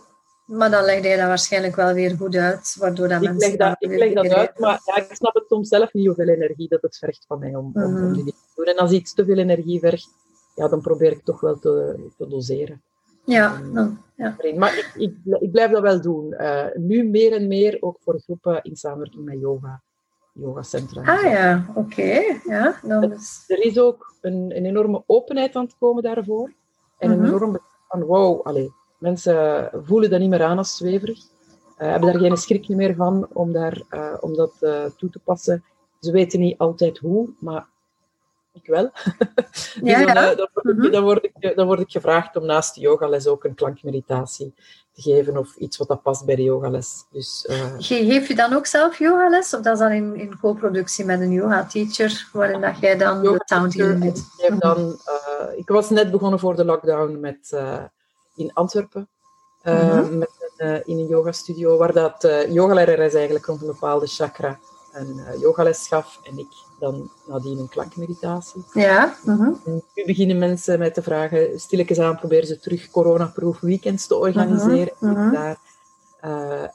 [0.51, 3.49] Maar dan leg je dat waarschijnlijk wel weer goed uit, waardoor dat ik mensen...
[3.49, 6.29] Leg dat, ik leg dat uit, maar ja, ik snap het soms zelf niet hoeveel
[6.29, 7.97] energie dat het vergt van mij om, mm -hmm.
[7.97, 8.65] om, die dingen te doen.
[8.65, 10.09] En als iets te veel energie vergt,
[10.55, 12.83] ja, dan probeer ik toch wel te, te doseren.
[13.25, 14.37] Ja, dan, ja.
[14.57, 16.35] Maar ik, ik, ik, blijf dat wel doen.
[16.39, 19.83] Uh, nu meer en meer, ook voor groepen in samenwerking met yoga.
[20.33, 21.17] Yogacentra.
[21.17, 21.79] Ah ja, oké.
[21.79, 22.41] Okay.
[22.45, 23.45] Ja, dan is...
[23.47, 26.53] Er is ook een, een enorme openheid aan het komen daarvoor.
[26.99, 27.25] En mm -hmm.
[27.25, 27.59] een enorm
[27.89, 28.69] van wow, allez,
[29.01, 31.19] Mensen voelen dat niet meer aan als zweverig.
[31.19, 35.19] Uh, hebben daar geen schrik meer van om, daar, uh, om dat uh, toe te
[35.19, 35.65] passen.
[36.01, 37.67] Ze weten niet altijd hoe, maar
[38.53, 38.91] ik wel.
[39.45, 40.15] dus ja.
[40.15, 43.27] Dan, dan, word ik, dan, word ik, dan word ik gevraagd om naast de yogales
[43.27, 44.55] ook een klankmeditatie
[44.93, 47.05] te geven of iets wat dat past bij de yogales.
[47.11, 51.21] Dus, Geef je dan ook zelf yogales of dat is dan in, in co-productie met
[51.21, 54.23] een yoga-teacher waarin dat jij dan de sound doet?
[54.59, 55.01] Dan,
[55.57, 57.53] ik was net begonnen voor de lockdown met
[58.35, 59.09] in Antwerpen.
[59.63, 60.19] Uh, mm -hmm.
[60.19, 64.59] met een, uh, in een yogastudio, waar dat uh, yogalerares eigenlijk rond een bepaalde chakra
[64.93, 66.21] een yogales gaf.
[66.23, 68.65] En ik dan nadien een klankmeditatie.
[68.73, 69.15] Ja.
[69.25, 69.83] Mm -hmm.
[69.95, 74.93] Nu beginnen mensen mij te vragen, stilletjes aan, proberen ze terug coronaproof weekends te organiseren.
[74.99, 75.33] Mm -hmm.
[75.33, 75.59] daar,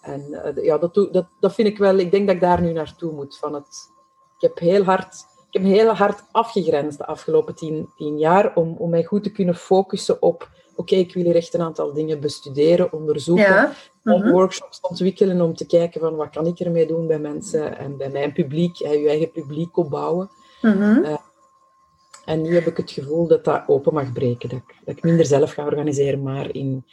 [0.02, 3.12] en ja, dat, dat, dat vind ik wel, ik denk dat ik daar nu naartoe
[3.12, 3.38] moet.
[3.38, 3.90] Van het,
[4.36, 8.76] ik heb heel hard ik heb heel hard afgegrensd de afgelopen tien, tien jaar om,
[8.78, 12.20] om mij goed te kunnen focussen op oké, ik wil hier echt een aantal dingen
[12.20, 13.74] bestuderen, onderzoeken, ja.
[14.04, 14.32] -hmm.
[14.32, 18.10] workshops ontwikkelen om te kijken van wat kan ik ermee doen bij mensen en bij
[18.10, 20.30] mijn publiek, en je eigen publiek opbouwen.
[20.62, 21.04] -hmm.
[21.04, 21.18] uh,
[22.26, 25.04] en nu heb ik het gevoel dat dat open mag breken, dat ik, dat ik
[25.04, 26.86] minder zelf ga organiseren, maar in,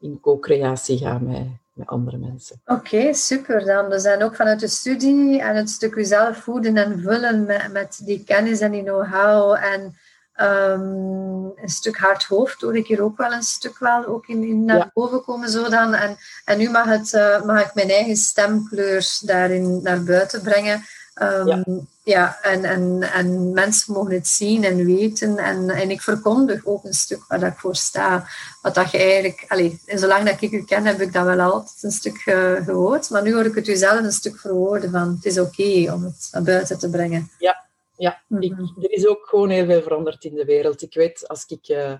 [0.00, 2.60] in co-creatie ga met, met andere mensen.
[2.66, 3.90] Oké, okay, super dan.
[3.90, 8.00] Dus en ook vanuit de studie en het stuk jezelf voeden en vullen met, met
[8.04, 9.96] die kennis en die know-how en
[10.40, 14.42] Um, een stuk hard hoofd hoor ik hier ook wel een stuk wel ook in,
[14.44, 14.90] in naar ja.
[14.94, 15.94] boven komen zo dan.
[15.94, 20.84] En, en nu mag, het, uh, mag ik mijn eigen stemkleur daarin naar buiten brengen.
[21.22, 21.64] Um, ja.
[22.02, 25.38] ja, en, en, en mensen mogen het zien en weten.
[25.38, 28.26] En, en ik verkondig ook een stuk waar dat ik voor sta.
[28.62, 29.44] Wat dat je eigenlijk...
[29.48, 33.10] Allez, zolang dat ik u ken, heb ik dat wel altijd een stuk uh, gehoord.
[33.10, 35.14] Maar nu hoor ik het u zelf een stuk verwoorden van...
[35.14, 37.30] Het is oké okay om het naar buiten te brengen.
[37.38, 37.66] Ja,
[37.98, 40.82] ja, ik, er is ook gewoon heel veel veranderd in de wereld.
[40.82, 41.92] Ik weet, als ik uh,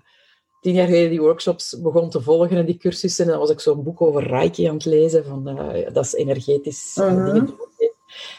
[0.61, 3.83] tien jaar geleden die workshops begon te volgen en die cursussen, dan was ik zo'n
[3.83, 7.33] boek over Reiki aan het lezen, van, uh, dat is energetisch uh -huh.
[7.33, 7.55] dingen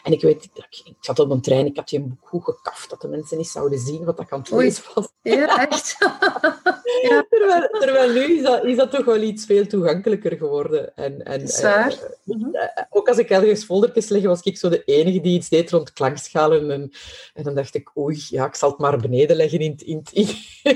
[0.03, 0.49] en ik weet,
[0.83, 3.47] ik zat op een trein, ik had die boek goed gekaft, dat de mensen niet
[3.47, 5.07] zouden zien wat ik aan het lezen was.
[5.21, 5.97] Ja, echt?
[7.09, 7.25] ja.
[7.29, 10.95] Terwijl, terwijl, nu is dat, is dat toch wel iets veel toegankelijker geworden.
[10.95, 11.97] En, en, Zwaar.
[12.25, 15.49] Uh, uh, ook als ik ergens foldertjes leg, was ik zo de enige die iets
[15.49, 16.71] deed rond klankschalen.
[16.71, 16.91] En,
[17.33, 20.27] en dan dacht ik, oei, ja, ik zal het maar beneden leggen in, in, in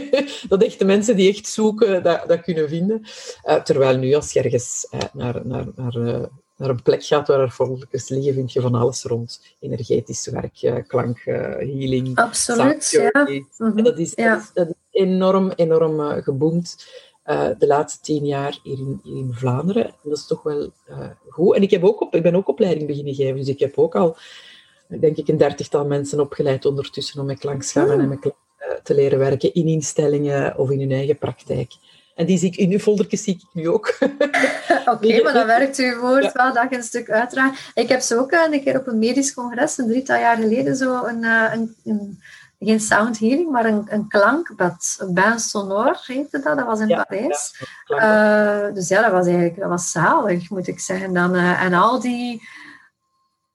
[0.49, 3.01] dat echt de mensen die echt zoeken, dat, dat kunnen vinden.
[3.45, 7.51] Uh, terwijl nu, als je ergens naar, naar, naar naar een plek gaat waar er
[7.51, 9.41] foldertjes liggen, vind je van alles rond.
[9.59, 12.17] Energetisch werk, klank, healing.
[12.17, 13.09] Absoluut, ja.
[13.13, 13.83] Mm -hmm.
[13.83, 14.33] dat, is, ja.
[14.33, 16.87] dat, is, dat, is, enorm, enorm uh, geboomd
[17.25, 19.85] uh, de laatste tien jaar hier in, hier in Vlaanderen.
[19.85, 21.55] En dat is toch wel uh, goed.
[21.55, 23.95] En ik, heb ook op, ik ben ook opleiding beginnen geven, dus ik heb ook
[23.95, 24.17] al,
[24.87, 28.01] denk ik, een dertigtal mensen opgeleid ondertussen om met klankschalen mm.
[28.01, 28.35] en met klank
[28.83, 31.73] te leren werken in instellingen of in hun eigen praktijk.
[32.15, 33.87] En die zie ik in uw foldertjes zie ik nu ook.
[33.99, 36.31] Oké, okay, maar dan werkt uw woord ja.
[36.33, 37.71] wel dat je een stuk uitdraagt.
[37.73, 41.03] Ik heb zo ook een keer op een medisch congres, een drietal jaar geleden, zo
[41.03, 42.19] een, een, een
[42.59, 44.95] geen sound healing, maar een, een klankbad.
[44.99, 47.55] Een bain sonore heette dat, dat was in ja, Parijs.
[47.85, 51.13] Ja, uh, dus ja, dat was eigenlijk dat was zalig, moet ik zeggen.
[51.13, 52.41] Dan, uh, en al die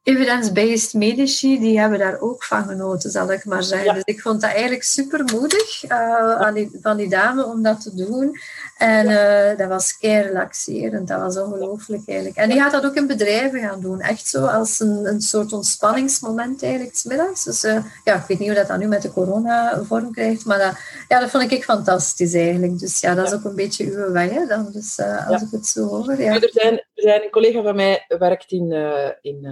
[0.03, 3.87] evidence-based medici, die hebben daar ook van genoten, zal ik maar zeggen.
[3.87, 3.93] Ja.
[3.93, 7.95] Dus ik vond dat eigenlijk super moedig uh, die, van die dame om dat te
[7.95, 8.39] doen.
[8.81, 12.39] En uh, dat was kei relaxerend, dat was ongelooflijk eigenlijk.
[12.39, 15.53] En die gaat dat ook in bedrijven gaan doen, echt zo als een, een soort
[15.53, 17.45] ontspanningsmoment eigenlijk, smiddags.
[17.45, 20.45] Dus uh, ja, ik weet niet hoe dat dan nu met de corona vorm krijgt,
[20.45, 20.77] maar dat,
[21.09, 22.79] ja, dat vond ik fantastisch eigenlijk.
[22.79, 25.67] Dus ja, dat is ook een beetje uw weg, hè, dan, dus, als ik het
[25.67, 26.21] zo hoor.
[26.21, 26.35] Ja.
[26.35, 28.73] Er, zijn, er zijn een collega van mij werkt in,
[29.21, 29.49] in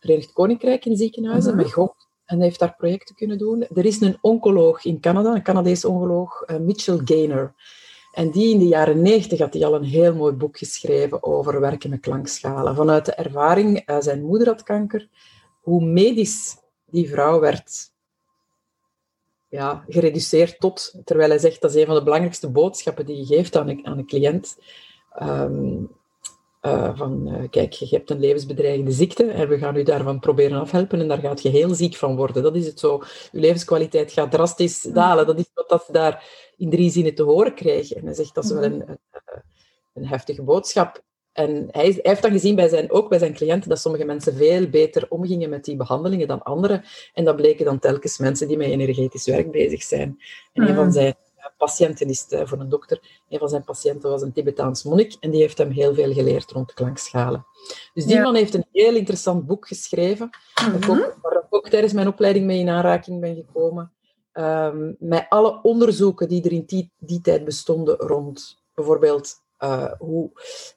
[0.00, 1.64] Verenigd Koninkrijk in ziekenhuizen, uh -huh.
[1.64, 1.94] met God.
[2.24, 3.66] En heeft daar projecten kunnen doen.
[3.74, 7.54] Er is een oncoloog in Canada, een Canadees oncoloog, uh, Mitchell Gaynor.
[8.18, 11.60] En die in de jaren negentig had hij al een heel mooi boek geschreven over
[11.60, 12.74] werken met klankschalen.
[12.74, 15.08] Vanuit de ervaring, uh, zijn moeder had kanker,
[15.60, 17.90] hoe medisch die vrouw werd
[19.48, 23.26] ja, gereduceerd tot, terwijl hij zegt dat is een van de belangrijkste boodschappen die je
[23.26, 24.58] geeft aan een, aan een cliënt.
[25.12, 25.84] Ehm,
[26.60, 30.60] eh, van uh, kijk, je hebt een levensbedreigende ziekte en we gaan u daarvan proberen
[30.60, 32.42] afhelpen en daar gaat je heel ziek van worden.
[32.42, 33.02] Dat is het zo.
[33.32, 35.26] Je levenskwaliteit gaat drastisch dalen.
[35.26, 36.24] Dat is wat dat ze daar
[36.56, 37.96] in drie zinnen te horen krijgen.
[37.96, 38.98] En hij zegt dat is wel een, een,
[39.94, 41.02] een heftige boodschap.
[41.32, 44.34] En hij, hij, heeft dan gezien, bij zijn, ook bij zijn cliënten, dat sommige mensen
[44.34, 46.84] veel beter omgingen met die behandelingen dan anderen.
[47.14, 50.18] En dat bleken dan telkens mensen die met energetisch werk bezig zijn.
[50.52, 50.92] En een van mm.
[50.92, 51.14] zijn
[51.56, 55.30] patiënten is eh, voor een dokter, een van zijn patiënten was een Tibetaans monnik en
[55.30, 57.46] die heeft hem heel veel geleerd rond klankschalen.
[57.94, 60.30] Dus die man heeft een heel interessant boek geschreven,
[60.66, 63.92] mm ook, waar ik ook tijdens mijn opleiding mee in aanraking ben gekomen.
[64.32, 70.30] Um, met alle onderzoeken die er in die, die tijd bestonden rond bijvoorbeeld uh, hoe...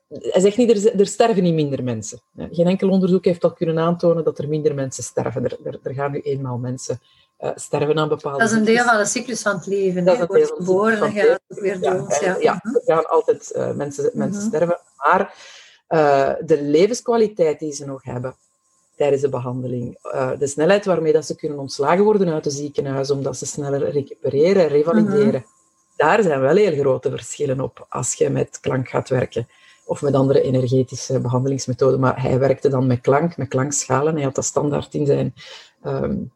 [0.07, 2.21] Hij zegt niet, er, er, sterven niet minder mensen.
[2.35, 5.43] Geen enkel onderzoek heeft al kunnen aantonen dat er minder mensen sterven.
[5.43, 6.99] Er, er, er gaan nu eenmaal mensen
[7.41, 10.05] uh, sterven aan bepaalde Dat is een deel van de cyclus van het leven.
[10.05, 12.19] Dat is een deel van geboren en gaat weer dood.
[12.19, 12.61] Ja, ja.
[12.63, 14.47] er gaan altijd uh, mensen, mensen mm -hmm.
[14.47, 14.79] sterven.
[14.97, 15.33] Maar
[16.45, 18.35] de levenskwaliteit die ze nog hebben
[18.95, 19.97] tijdens de behandeling,
[20.39, 24.67] de snelheid waarmee dat ze kunnen ontslagen worden uit het ziekenhuis, omdat ze sneller recupereren,
[24.67, 25.59] revalideren, mm -hmm
[26.01, 29.47] daar zijn wel heel grote verschillen op als je met klank gaat werken.
[29.85, 31.99] Of met andere energetische behandelingsmethoden.
[31.99, 34.13] Maar hij werkte dan met klank, met klankschalen.
[34.13, 35.33] Hij had dat standaard in zijn,
[35.85, 36.31] um,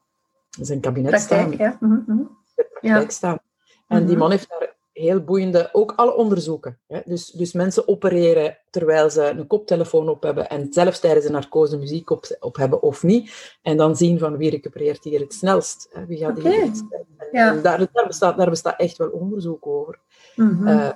[0.61, 1.57] zijn kabinet Praktijk, staan.
[1.57, 1.77] Ja.
[1.79, 2.37] Mm -hmm.
[2.81, 3.09] ja.
[3.09, 3.39] staan.
[3.87, 4.19] En die mhm.
[4.19, 6.79] man heeft daar heel boeiende, ook alle onderzoeken.
[6.87, 6.99] Hè?
[7.05, 11.77] Dus, dus mensen opereren terwijl ze een koptelefoon op hebben en zelfs tijdens een narcose
[11.77, 13.57] muziek op, op hebben of niet.
[13.61, 15.87] En dan zien van wie recupereert hier het snelst.
[15.91, 16.05] Hè?
[16.05, 16.83] Wie gaat hier het
[17.31, 17.51] ja.
[17.51, 19.99] En daar, daar, bestaat, daar bestaat echt wel onderzoek over.
[20.35, 20.93] Mm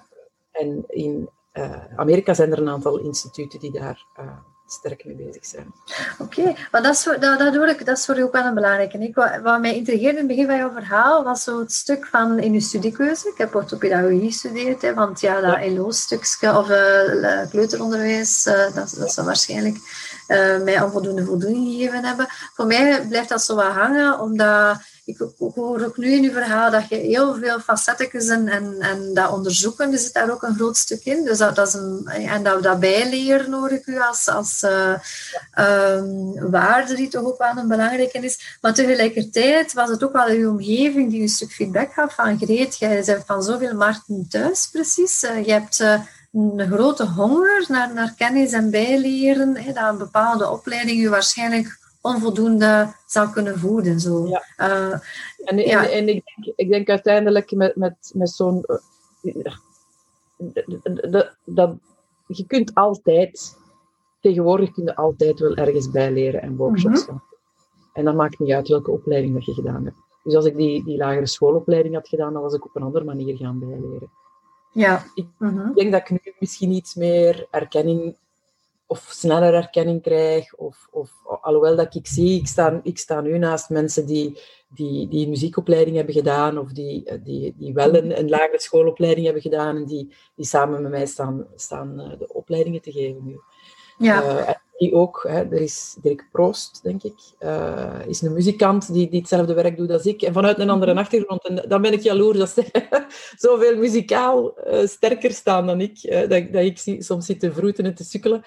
[0.51, 4.37] en in uh, Amerika zijn er een aantal instituten die daar uh,
[4.71, 5.73] sterk mee bezig zijn.
[6.19, 6.55] Oké, okay.
[6.71, 8.97] maar dat is, dat, dat, hoor ik, dat is voor u ook wel een belangrijke.
[8.97, 12.05] Ik, wat, wat mij intrigeerde in het begin van jouw verhaal was zo het stuk
[12.05, 13.29] van in uw studiekeuze.
[13.29, 15.71] Ik heb orthopedagogie gestudeerd, hè, want ja, dat ja.
[15.71, 19.77] LO-stukje of uh, kleuteronderwijs, uh, dat, dat zou waarschijnlijk
[20.29, 22.27] uh, mij onvoldoende voldoening gegeven hebben.
[22.53, 24.77] Voor mij blijft dat zo wat hangen, omdat
[25.09, 29.13] ik hoor ook nu in uw verhaal dat je heel veel facetten en, en, en
[29.13, 31.23] dat onderzoeken, er zit daar ook een groot stuk in.
[31.23, 34.93] Dus dat, is een, en dat, dat bijleren hoor ik u als, als uh,
[35.95, 38.57] um, waarde die toch ook wel een belangrijke is.
[38.61, 42.77] Maar tegelijkertijd was het ook wel uw omgeving die een stuk feedback gaf van Greet,
[42.77, 45.23] jij bent van zoveel markten thuis precies.
[45.23, 45.83] Uh, je hebt...
[46.31, 51.79] Een grote honger naar, naar kennis en bijleren, hè, dat een bepaalde opleiding u waarschijnlijk
[52.01, 53.99] onvoldoende zou kunnen voeden.
[53.99, 54.27] Zo.
[54.27, 54.43] Ja.
[54.57, 54.99] Uh,
[55.43, 55.83] en, ja.
[55.83, 58.65] en, en, ik, denk, ik denk uiteindelijk met, met, met zo'n...
[59.21, 59.53] Uh,
[61.45, 61.75] dat,
[62.27, 63.57] je kunt altijd...
[64.21, 67.23] Tegenwoordig kun je altijd wel ergens bijleren en workshops mm -hmm.
[67.93, 69.97] En dat maakt niet uit welke opleiding dat je gedaan hebt.
[70.23, 73.05] Dus als ik die, die lagere schoolopleiding had gedaan, dan was ik op een andere
[73.05, 74.09] manier gaan bijleren.
[74.71, 75.05] Ja.
[75.13, 75.73] Ik -hmm.
[75.73, 78.17] denk dat ik nu misschien iets meer erkenning
[78.89, 80.55] of sneller erkenning krijg.
[80.55, 85.07] Of, of alhoewel dat ik zie, ik sta, ik sta nu naast mensen die, die,
[85.07, 89.43] die een muziekopleiding hebben gedaan of die, die, die wel een, een lagere schoolopleiding hebben
[89.43, 93.39] gedaan en die, die samen met mij staan, staan eh, de opleidingen te geven nu.
[93.97, 94.23] Ja.
[94.23, 94.49] Uh,
[94.79, 99.19] die ook, hè, er is Dirk Proost, denk ik, uh, is een muzikant die, die
[99.19, 100.21] hetzelfde werk doet als ik.
[100.21, 101.01] En vanuit een andere mhm.
[101.01, 101.47] achtergrond.
[101.47, 102.65] En dan ben ik jaloers dat ze
[103.47, 106.03] zoveel muzikaal uh, sterker staan dan ik.
[106.03, 108.43] Uh, dat, dat ik soms zit te vroeten en te sukkelen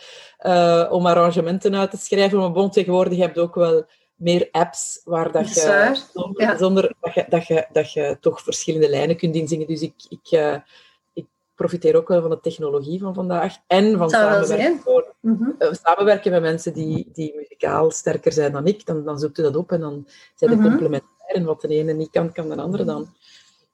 [0.90, 2.38] om arrangementen uit te schrijven.
[2.38, 6.56] Maar bon, tegenwoordig heb je ook wel meer apps waar dat je, zonder, ja.
[6.56, 9.66] zonder dat, je, dat, je, dat je toch verschillende lijnen kunt inzingen.
[9.66, 9.94] Dus ik...
[10.08, 10.60] ik
[11.62, 14.80] profiteer ook wel van de technologie van vandaag en van samenwerken,
[15.20, 15.74] mm -hmm.
[15.74, 18.86] samenwerken met mensen die, die muzikaal sterker zijn dan ik.
[18.86, 20.70] Dan, dan zoekt je dat op en dan zijn de mm -hmm.
[20.70, 21.10] complementair.
[21.26, 23.06] En wat de ene niet kan, kan de andere dan.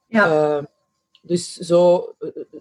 [0.07, 0.57] Ja.
[0.57, 0.63] Uh,
[1.21, 2.13] dus zo,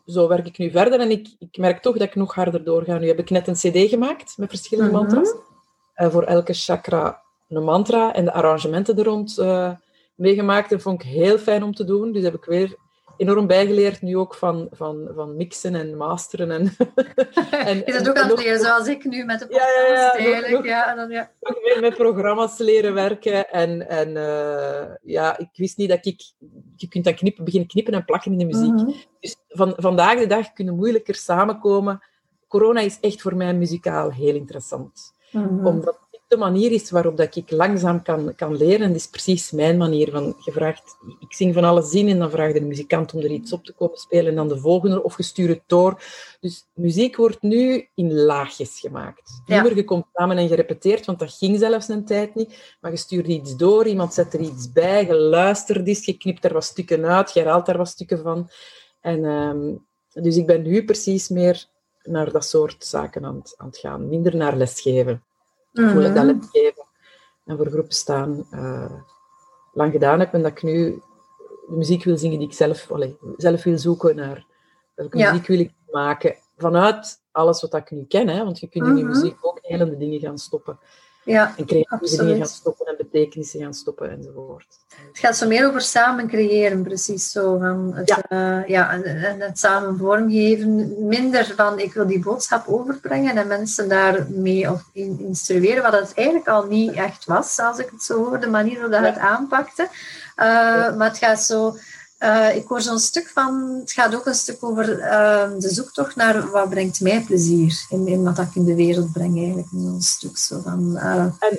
[0.06, 2.98] zo werk ik nu verder en ik, ik merk toch dat ik nog harder doorga.
[2.98, 5.06] Nu heb ik net een cd gemaakt met verschillende mm -hmm.
[5.06, 5.34] mantras.
[5.96, 9.36] Uh, voor elke chakra een mantra en de arrangementen er rond
[10.14, 10.70] meegemaakt.
[10.70, 12.12] Dat vond ik heel fijn om te doen.
[12.12, 12.76] Dus heb ik weer
[13.18, 16.50] enorm bijgeleerd, nu ook van, van, van mixen en masteren.
[16.50, 16.76] En,
[17.50, 20.12] en, is het ook aan het leren, zoals ik nu met de podcast ja, ja,
[20.12, 20.52] eigenlijk.
[20.52, 21.30] Nog, ja, en dan, ja.
[21.62, 23.50] Meer met programma's leren werken.
[23.50, 26.32] En, en uh, ja, ik wist niet dat ik...
[26.76, 28.72] Je kunt dan knippen, beginnen knippen en plakken in de muziek.
[28.72, 28.94] Mm -hmm.
[29.20, 32.02] Dus van, vandaag de dag kunnen moeilijker samenkomen.
[32.48, 35.12] Corona is echt voor mij muzikaal heel interessant.
[35.30, 35.66] Mm -hmm.
[35.66, 38.80] Omdat de manier is waarop dat ik langzaam kan, kan leren.
[38.80, 40.10] En dat is precies mijn manier.
[40.10, 43.30] Van, je vraagt, ik zing van alles in en dan vraagt de muzikant om er
[43.30, 46.02] iets op te komen spelen en dan de volgende of je stuurt het door.
[46.40, 49.42] Dus muziek wordt nu in laagjes gemaakt.
[49.46, 49.62] Ja.
[49.62, 52.76] Nummer, komt samen en je repeteert, want dat ging zelfs een tijd niet.
[52.80, 56.44] Maar je stuurt iets door, iemand zet er iets bij, je luistert eens, je knipt
[56.44, 58.50] er wat stukken uit, je haalt daar wat stukken van.
[59.00, 59.74] En, ehm,
[60.24, 61.66] dus ik ben nu precies meer
[62.02, 64.08] naar dat soort zaken aan het, aan het gaan.
[64.08, 65.22] Minder naar lesgeven.
[65.72, 66.14] Mm -hmm.
[66.14, 66.86] dat lesgeven
[67.44, 68.92] en voor groepen staan uh,
[69.72, 71.02] lang gedaan heb en dat ik nu
[71.68, 74.46] de muziek wil zingen die ik zelf, allez, zelf wil zoeken naar.
[74.94, 76.36] Welke muziek wil ik maken?
[76.56, 79.12] Vanuit alles wat ik nu ken, hè, want je kunt in je mhm.
[79.12, 80.78] muziek ook hele dingen gaan stoppen.
[81.24, 84.66] Ja, en creatieve dingen gaan stoppen en betekenissen gaan stoppen enzovoort.
[85.08, 87.58] Het gaat zo meer over samen creëren, precies zo.
[87.58, 88.58] Van het, ja.
[88.58, 90.94] Uh, ja en, het samen vormgeven.
[91.06, 96.14] Minder van ik wil die boodschap overbrengen en mensen daarmee of in, instrueren, wat het
[96.14, 99.18] eigenlijk al niet echt was, als ik het zo hoor, de manier waarop dat het
[99.18, 99.82] aanpakte.
[99.82, 99.88] Uh,
[100.36, 100.94] ja.
[100.96, 101.76] Maar het gaat zo
[102.18, 106.16] uh, ik hoor zo'n stuk van, het gaat ook een stuk over uh, de zoektocht
[106.16, 109.68] naar wat brengt mij plezier in, in wat ik in de wereld breng eigenlijk.
[109.70, 110.90] Zo'n stuk zo van...
[110.96, 111.24] Uh...
[111.38, 111.58] En,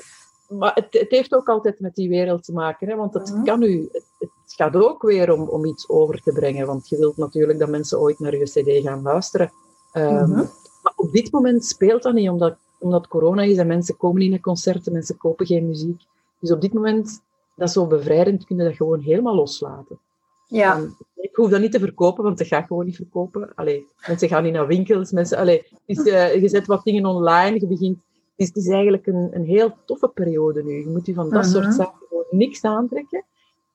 [0.49, 2.95] maar het, het, heeft ook altijd met die wereld te maken, hè?
[2.95, 3.43] want het, -huh.
[3.43, 6.97] kan u, het, het, gaat ook weer om, om iets over te brengen, want je
[6.97, 9.51] wilt natuurlijk dat mensen ooit naar je cd gaan luisteren.
[9.93, 10.47] Um, -huh.
[10.83, 14.29] Maar op dit moment speelt dat niet, omdat, omdat corona is en mensen komen niet
[14.29, 16.01] naar concerten, mensen kopen geen muziek.
[16.39, 17.21] Dus op dit moment,
[17.55, 19.99] dat is zo bevrijdend, kun je dat gewoon helemaal loslaten.
[20.47, 20.81] Ja.
[21.15, 23.51] Ik hoef dat niet te verkopen, want dat ga ik gewoon niet verkopen.
[23.55, 25.11] Allee, mensen gaan niet naar winkels.
[25.11, 27.97] Mensen, allee, dus, uh, je zet wat dingen online, je begint...
[28.39, 30.79] Het is, het is eigenlijk een, een heel toffe periode nu.
[30.79, 31.61] Je moet je van dat uh -huh.
[31.61, 33.25] soort zaken gewoon niks aantrekken.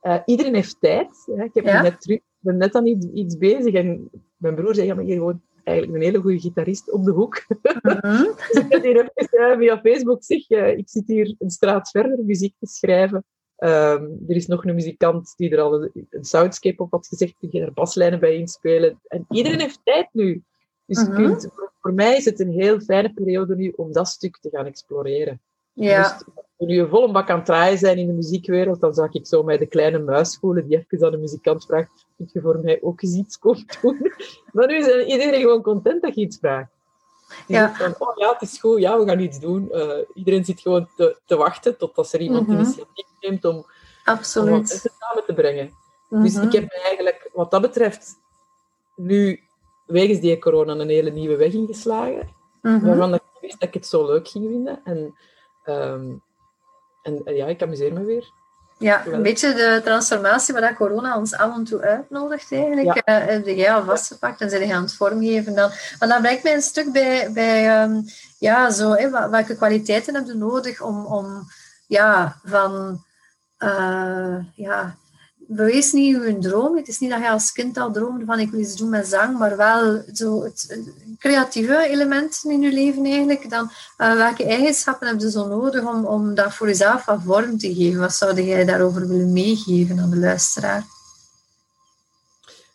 [0.02, 1.30] Uh, iedereen heeft tijd.
[1.34, 1.44] Hè.
[1.44, 1.82] Ik heb ja?
[1.82, 5.16] net terug, ben net aan iets, iets bezig en mijn broer zei, ja, maar hier
[5.16, 7.44] gewoon eigenlijk een hele goede gitarist op de hoek.
[7.62, 8.36] Uh -huh.
[8.36, 11.90] dus ik heb hier even uh, via Facebook zeg, uh, ik zit hier een straat
[11.90, 13.24] verder muziek te schrijven.
[13.58, 17.34] Um, er is nog een muzikant die er al een, een soundscape op had gezegd,
[17.38, 19.00] kun je er baslijnen bij inspelen.
[19.06, 20.42] En iedereen heeft tijd nu.
[20.86, 21.16] Dus uh -huh.
[21.16, 21.48] kunt,
[21.84, 25.40] voor, mij is het een heel fijne periode nu om dat stuk te gaan exploreren.
[25.72, 26.02] Ja.
[26.02, 28.94] Dus als we nu een volle bak aan het draaien zijn in de muziekwereld, dan
[28.94, 32.28] zag ik zo mij de kleine muis voelen die even aan de muzikant vraagt, kun
[32.32, 34.12] je voor mij ook eens iets komen doen?
[34.52, 36.70] Maar nu is iedereen gewoon content dat je iets vraagt.
[37.46, 37.74] Die ja.
[37.74, 39.68] van, oh ja, het is goed, ja, we gaan iets doen.
[39.72, 42.62] Uh, iedereen zit gewoon te, te wachten totdat er iemand mm -hmm.
[42.62, 43.66] initiatief neemt om,
[44.04, 44.52] Absoluut.
[44.52, 45.70] om wat samen te brengen.
[46.08, 48.18] Dus ik heb eigenlijk, wat dat betreft,
[48.96, 49.40] nu
[49.86, 52.28] wegens die corona een hele nieuwe weg ingeslagen.
[52.62, 52.86] Mm -hmm.
[52.86, 54.80] Waarvan ik wist dat ik het zo leuk ging vinden.
[54.84, 55.14] En,
[55.64, 56.22] um,
[57.02, 58.32] en, en ja, ik amuseer me weer.
[58.78, 63.02] Ja, een beetje de transformatie waar corona ons af en toe uitnodigt eigenlijk.
[63.04, 63.22] Ja.
[63.22, 65.70] Uh, heb jij al vastgepakt en zijn aan het vormgeven dan.
[65.98, 68.04] Maar dan brengt mij een stuk bij, bij um,
[68.38, 71.42] ja, zo, hè, welke kwaliteiten heb je nodig om, om
[71.86, 73.02] ja, van,
[73.58, 74.96] uh, ja,
[75.48, 76.76] bewees niet uw droom.
[76.76, 79.06] Het is niet dat je als kind al droomde van ik wil iets doen met
[79.06, 80.80] zang, maar wel zo het
[81.18, 83.50] creatieve elementen in je leven eigenlijk.
[83.50, 87.58] Dan, uh, welke eigenschappen heb je zo nodig om, om dat voor jezelf wat vorm
[87.58, 88.00] te geven?
[88.00, 90.84] Wat zou jij daarover willen meegeven aan de luisteraar?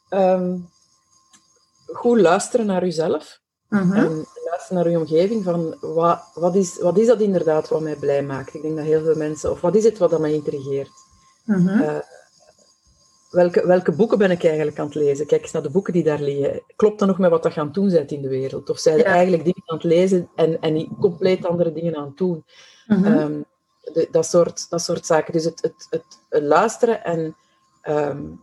[0.10, 0.70] Um,
[1.86, 3.40] goed luisteren naar jezelf.
[3.70, 3.98] -huh.
[3.98, 5.44] En luisteren naar je omgeving.
[5.44, 8.54] Van wat, wat, is, wat is dat inderdaad wat mij blij maakt?
[8.54, 9.52] Ik denk dat heel veel mensen...
[9.52, 10.92] Of wat is het wat dat mij intrigeert?
[11.46, 11.82] -huh.
[11.82, 11.98] uh,
[13.30, 15.26] welke, welke boeken ben ik eigenlijk aan het lezen?
[15.26, 16.62] Kijk eens naar de boeken die daar liggen.
[16.76, 18.70] Klopt dat nog met wat je aan het doen bent in de wereld?
[18.70, 19.04] Of zijn ja.
[19.04, 22.44] eigenlijk dingen aan het lezen en, en niet compleet andere dingen aan het doen?
[22.86, 23.22] -huh.
[23.22, 23.46] um,
[23.94, 25.34] de, dat, soort, dat soort zaken.
[25.34, 27.36] Dus het, het, het, het luisteren en...
[27.84, 28.40] Um,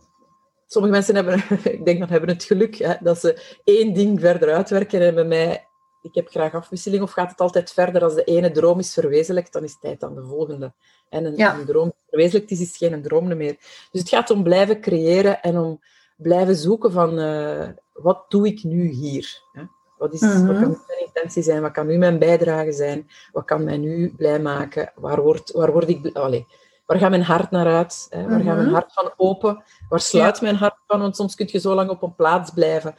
[0.67, 1.43] sommige mensen hebben,
[1.77, 5.25] ik denk dat hebben het geluk hè, dat ze één ding verder uitwerken en bij
[5.25, 5.66] mij
[6.07, 8.03] ik heb graag afwisseling, of gaat het altijd verder?
[8.03, 10.73] Als de ene droom is verwezenlijkt, dan is het tijd aan de volgende.
[11.09, 11.57] En een, ja.
[11.57, 13.55] een droom verwezenlijkt is, is geen droom meer.
[13.91, 15.79] Dus het gaat om blijven creëren en om
[16.15, 19.41] blijven zoeken van uh, wat doe ik nu hier?
[19.51, 19.63] Hè?
[19.97, 21.61] Wat, is, wat kan mijn intentie zijn?
[21.61, 23.07] Wat kan nu mijn bijdrage zijn?
[23.31, 24.91] Wat kan mij nu blij maken?
[24.95, 26.15] Waar word, waar word ik...
[26.17, 26.43] Allez,
[26.85, 28.07] waar gaat mijn hart naar uit?
[28.09, 28.21] Hè?
[28.21, 28.47] Waar mm-hmm.
[28.47, 29.63] gaat mijn hart van open?
[29.89, 30.43] Waar sluit ja.
[30.43, 30.99] mijn hart van?
[30.99, 32.95] Want soms kun je zo lang op een plaats blijven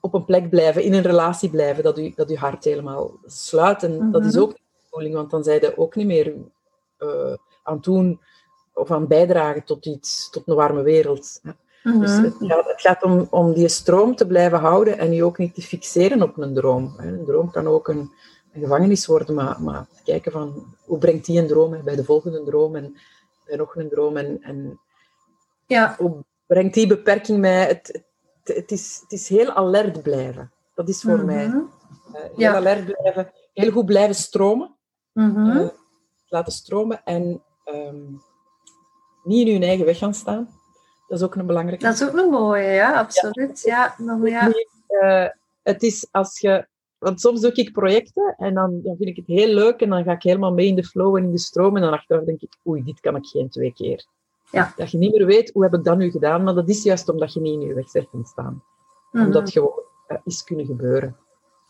[0.00, 3.82] op een plek blijven, in een relatie blijven, dat u, dat uw hart helemaal sluit.
[3.82, 6.34] En dat is ook de bedoeling, want dan zijn je ook niet meer
[6.98, 8.20] uh, aan het doen
[8.74, 11.40] of aan bijdragen tot iets, tot een warme wereld.
[11.82, 12.00] -hmm.
[12.00, 15.38] Dus het gaat, het gaat, om, om die stroom te blijven houden en je ook
[15.38, 16.94] niet te fixeren op een droom.
[16.96, 18.12] Een droom kan ook een,
[18.52, 22.42] een gevangenis worden, maar, maar kijken van hoe brengt die een droom bij de volgende
[22.44, 22.96] droom en
[23.44, 24.80] bij nog een droom en, en
[25.66, 25.94] ja.
[25.98, 28.02] hoe brengt die beperking mij het,
[28.44, 30.52] het, is, het is heel alert blijven.
[30.74, 31.26] Dat is voor mm -hmm.
[31.26, 31.46] mij.
[31.46, 31.62] Uh,
[32.12, 32.54] heel ja.
[32.54, 34.74] alert blijven, heel goed blijven stromen.
[35.12, 35.68] Mhm.
[36.28, 37.96] laten stromen en ehm,
[39.22, 40.48] niet in hun eigen weg gaan staan.
[41.08, 41.84] Dat is ook een belangrijke.
[41.84, 43.60] Dat is ook een mooie, ja, absoluut.
[43.62, 43.94] Ja.
[43.98, 44.52] nog, ja.
[44.86, 45.28] Eh,
[45.62, 46.66] het is als je...
[46.98, 50.04] Want soms doe ik projecten en dan, dan vind ik het heel leuk en dan
[50.04, 52.40] ga ik helemaal mee in de flow en in de stroom en dan achteraf denk
[52.40, 54.06] ik, oei, dit kan ik geen twee keer.
[54.52, 54.72] Ja.
[54.76, 56.42] Dat je niet meer weet, hoe heb ik dat nu gedaan?
[56.42, 58.62] Maar dat is juist omdat je niet in je weg bent gaan staan.
[59.12, 59.24] Mhm.
[59.24, 59.72] Omdat gewoon
[60.06, 61.16] eh, is kunnen gebeuren.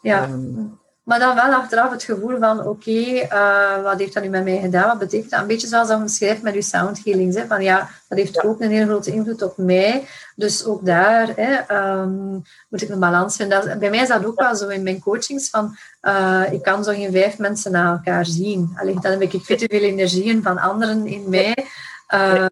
[0.00, 0.22] Ja.
[0.22, 0.64] Ehm,
[1.04, 2.90] Maar dan wel achteraf het gevoel van, oké,
[3.28, 4.88] eh, wat heeft dat nu met mij gedaan?
[4.88, 5.40] Wat betekent dat?
[5.40, 7.36] Een beetje zoals dat beschrijft met uw sound healings.
[7.36, 7.46] Hè?
[7.46, 8.42] Van ja, dat heeft Ja.
[8.48, 10.04] ook een heel grote invloed op mij.
[10.36, 12.32] Dus ook daar hè, ehm,
[12.68, 13.66] moet ik een balans vinden.
[13.66, 15.50] Dat, bij mij is dat ook wel zo in mijn coachings.
[15.50, 18.72] Van, eh, ik kan zo geen vijf mensen na elkaar zien.
[18.76, 21.66] Alleen dan heb ik veel te veel energieën van anderen in mij.
[22.12, 22.46] Eh,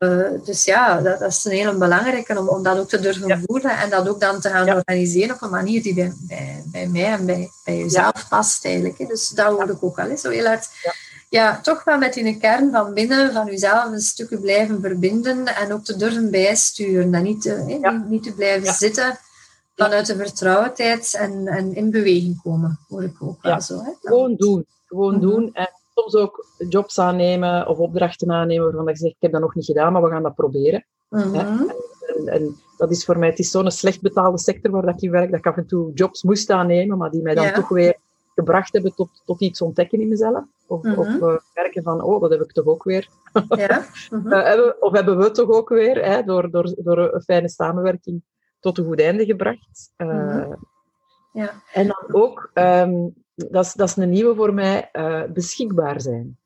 [0.44, 3.40] dus ja, dat, dat is een hele belangrijke om, om dat ook te durven Ja.
[3.46, 4.74] voelen en dat ook dan te gaan Ja.
[4.76, 8.98] organiseren op een manier die bij, bij, bij mij en bij, bij jezelf past eigenlijk.
[8.98, 9.06] Hè.
[9.06, 10.08] Dus dat hoor ik ook wel.
[10.08, 10.16] Hè.
[10.16, 10.68] Zo heel hard,
[11.28, 11.61] Ja.
[11.61, 15.72] toch wel met in de kern van binnen van jezelf een stukje blijven verbinden en
[15.72, 17.90] ook te durven bijsturen en niet te, Ja.
[17.90, 18.72] niet, niet te blijven Ja.
[18.72, 19.18] zitten
[19.76, 23.82] vanuit de vertrouwdheid en, en in beweging komen, hoor ik ook wel zo.
[23.84, 23.90] Hè.
[24.02, 24.66] Gewoon doen.
[24.86, 25.20] Gewoon Mhm.
[25.22, 25.50] doen.
[25.54, 25.70] En
[26.01, 29.64] soms ook jobs aannemen of opdrachten aannemen waarvan je zegt, ik heb dat nog niet
[29.64, 30.84] gedaan, maar we gaan dat proberen.
[31.09, 31.34] Mhm.
[31.34, 31.76] En,
[32.26, 35.11] en dat is voor mij, het is zo'n slecht betaalde sector waar dat ik in
[35.11, 37.53] werk, dat ik af en toe jobs moest aannemen, maar die mij dan Ja.
[37.53, 37.96] toch weer
[38.34, 40.44] gebracht hebben tot, tot iets ontdekken in mezelf.
[40.66, 40.98] Of, Mhm.
[40.98, 43.09] of eh, merken van, oh, dat heb ik toch ook weer.
[43.48, 43.84] Ja.
[44.11, 44.32] Mhm.
[44.32, 48.22] Eh, hebben, of hebben we toch ook weer, hè, door, door, door een fijne samenwerking
[48.61, 49.92] tot een goed einde gebracht.
[49.96, 50.53] Eh, Mhm.
[51.32, 51.51] Ja.
[51.72, 53.09] En dan ook, ehm,
[53.51, 56.38] dat, is, dat is een nieuwe voor mij, eh, beschikbaar zijn.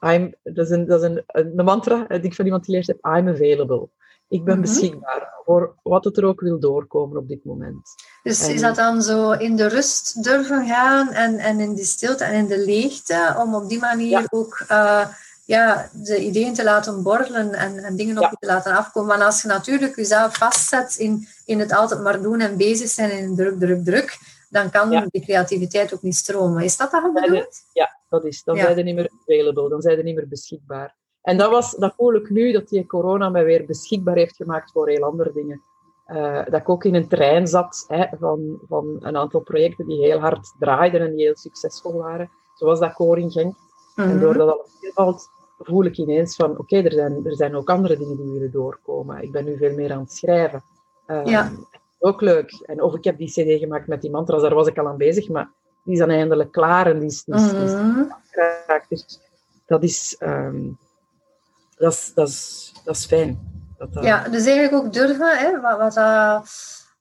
[0.00, 2.86] I'm, dat is, een, dat is een, een mantra eh, die ik van iemand geleerd
[2.86, 2.96] heb.
[3.04, 3.88] I'm available.
[4.28, 4.62] Ik ben Mhm.
[4.62, 7.94] beschikbaar voor wat het er ook wil doorkomen op dit moment.
[8.22, 11.84] Dus En- is dat dan zo in de rust durven gaan en, en in die
[11.84, 14.26] stilte en in de leegte, om op die manier Ja.
[14.30, 15.06] ook eh,
[15.44, 18.28] ja, de ideeën te laten borrelen en, en dingen op Ja.
[18.30, 19.08] je te laten afkomen?
[19.08, 23.10] Want als je natuurlijk jezelf vastzet in, in het altijd maar doen en bezig zijn
[23.10, 24.18] in druk, druk, druk,
[24.48, 25.06] dan kan Ja.
[25.10, 26.62] die creativiteit ook niet stromen.
[26.62, 27.56] Is dat dan bedoeld?
[27.72, 28.42] Ja, dat is.
[28.44, 28.62] Dan Ja.
[28.62, 30.96] zijn ze niet meer available, dan zijn ze niet meer beschikbaar.
[31.22, 34.70] En dat, was, dat voel ik nu, dat die corona mij weer beschikbaar heeft gemaakt
[34.70, 35.62] voor heel andere dingen.
[36.06, 40.04] Eh, dat ik ook in een trein zat hè, van, van een aantal projecten die
[40.04, 42.30] heel hard draaiden en die heel succesvol waren.
[42.54, 43.54] Zoals dat koor in Genk.
[43.96, 44.20] En Mhm.
[44.20, 45.28] doordat alles valt,
[45.58, 49.22] voel ik ineens van, oké, er, zijn, er zijn ook andere dingen die willen doorkomen.
[49.22, 50.64] Ik ben nu veel meer aan het schrijven.
[51.06, 51.50] Eh, Ja.
[52.06, 52.50] Ook leuk.
[52.66, 54.96] En of ik heb die cd gemaakt met die mantras, daar was ik al aan
[54.96, 55.50] bezig, maar
[55.84, 58.02] die is dan eindelijk klaar en die is, Mhm.
[58.10, 58.88] afgeraakt.
[58.88, 59.20] Dus
[59.66, 60.62] dat is, ehm,
[61.76, 63.54] dat is, dat is, dat is fijn.
[63.78, 66.48] Dat, dat- Ja, dus eigenlijk ook durven, hè, wat, wat dat-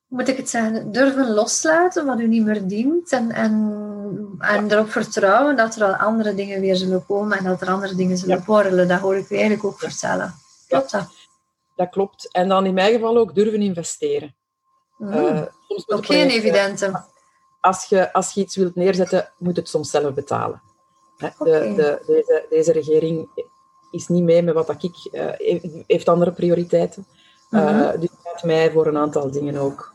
[0.07, 3.53] hoe moet ik het zeggen, durven loslaten wat u niet meer dient en, en,
[4.39, 7.95] en erop vertrouwen dat er al andere dingen weer zullen komen en dat er andere
[7.95, 8.43] dingen zullen Ja.
[8.45, 8.87] borrelen.
[8.87, 10.33] Dat hoor ik u eigenlijk ook vertellen.
[10.67, 11.07] Klopt dat?
[11.75, 12.31] dat klopt.
[12.33, 14.35] En dan in mijn geval ook durven investeren.
[14.97, 15.13] Mhm.
[15.13, 17.03] Eh, soms moeten ook geen evidente.
[17.61, 20.61] als je, als je iets wilt neerzetten, moet het soms zelf betalen.
[21.17, 23.29] Hè, De, de, deze, deze regering
[23.91, 24.95] is niet mee met wat dat ik...
[25.11, 25.25] eh,
[25.87, 27.05] heeft- andere prioriteiten.
[27.49, 27.99] Mhm.
[27.99, 29.93] dus gaat mij voor een aantal dingen ook...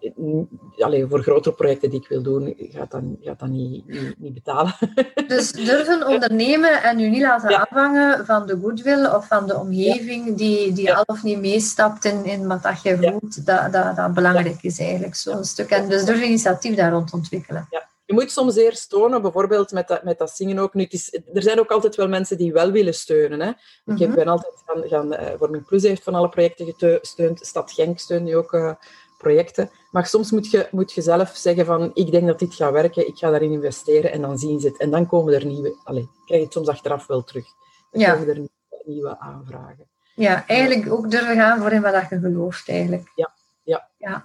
[0.00, 3.86] eh, n- allee, voor grotere projecten die ik wil doen, gaat dat, gaat dat niet,
[3.86, 4.74] niet, niet betalen.
[5.28, 7.66] Dus durven ondernemen en u niet laten Ja.
[7.70, 10.94] afhangen van de goodwill of van de omgeving die, die Ja.
[10.94, 14.78] al of niet meestapt in, in wat dat je voelt, dat, dat, dat belangrijk is
[14.78, 15.70] eigenlijk, zo'n stuk.
[15.70, 17.68] En dus durf initiatief daar rond ontwikkelen.
[18.04, 20.74] Je moet soms eerst tonen, bijvoorbeeld met dat, met dat zingen ook.
[20.74, 23.40] Nu, het is, er zijn ook altijd wel mensen die wel willen steunen.
[23.40, 23.48] Hè.
[23.92, 24.14] Ik heb, Mhm.
[24.14, 27.46] ben altijd gaan, gaan eh, Vorming Plus heeft van alle projecten gesteund.
[27.46, 28.72] Stad Genk steunt nu ook eh,
[29.18, 29.70] projecten.
[29.90, 33.06] Maar soms moet je, moet je zelf zeggen van, ik denk dat dit gaat werken,
[33.08, 34.78] ik ga daarin investeren en dan zien ze het.
[34.78, 37.44] En dan komen er nieuwe, allez, krijg je het soms achteraf wel terug.
[37.90, 38.12] Dan Ja.
[38.12, 39.88] komen er nieuwe, nieuwe aanvragen.
[40.14, 43.08] Ja, eigenlijk ook durven gaan voor in wat je gelooft eigenlijk.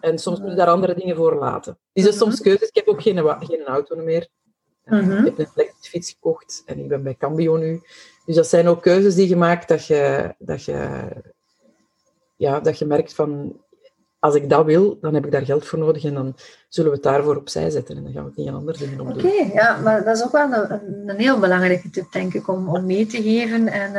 [0.02, 1.78] En soms moet je daar andere dingen voor laten.
[1.94, 2.68] Dus dat is soms keuzes.
[2.68, 4.28] Ik heb ook geen, geen auto meer.
[4.84, 5.12] Eh, Mhm.
[5.12, 7.82] Ik heb een elektrische fiets gekocht en ik ben bij Cambio nu.
[8.26, 11.08] Dus dat zijn ook keuzes die je maakt dat je, dat je,
[12.36, 13.61] ja, dat je merkt van
[14.22, 16.36] als ik dat wil, dan heb ik daar geld voor nodig en dan
[16.70, 19.00] zullen we het daarvoor opzij zetten en dan gaan we het niet aan andere dingen
[19.00, 22.48] op Oké, ja, maar dat is ook wel een, een, heel belangrijke tip, denk ik,
[22.48, 23.68] om, om mee te geven.
[23.68, 23.96] En,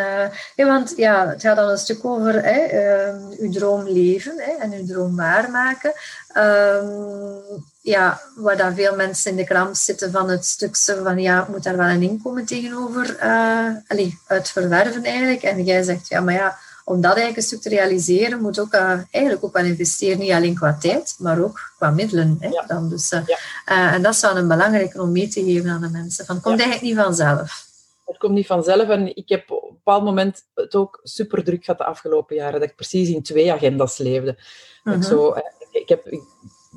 [0.57, 4.73] eh, want ja, het gaat dan een stuk over hè, eh, uw droom leven en
[4.73, 5.93] uw droom waarmaken.
[6.33, 11.19] Ehm, ja, waar dan veel mensen in de kramp zitten van het stuk zo van
[11.19, 15.43] ja, moet daar wel een inkomen tegenover uh, allee, uit verwerven eigenlijk.
[15.43, 18.75] En jij zegt, ja, maar ja, om dat eigenlijk een stuk te realiseren, moet ook
[18.75, 22.37] uh, eigenlijk ook wel investeren, niet alleen qua tijd, maar ook qua middelen.
[22.41, 25.81] Hè, dan dus, uh, en dat is wel een belangrijke om mee te geven aan
[25.81, 26.27] de mensen.
[26.27, 27.71] Van, het komt eigenlijk niet vanzelf.
[28.07, 31.65] Het komt niet vanzelf en ik heb op een bepaald moment het ook super druk
[31.65, 34.31] gehad de afgelopen jaren, dat ik precies in twee agendas leefde.
[34.31, 34.39] ik,
[34.85, 35.03] mhm.
[35.03, 35.35] zo,
[35.71, 36.23] ik, heb, ik,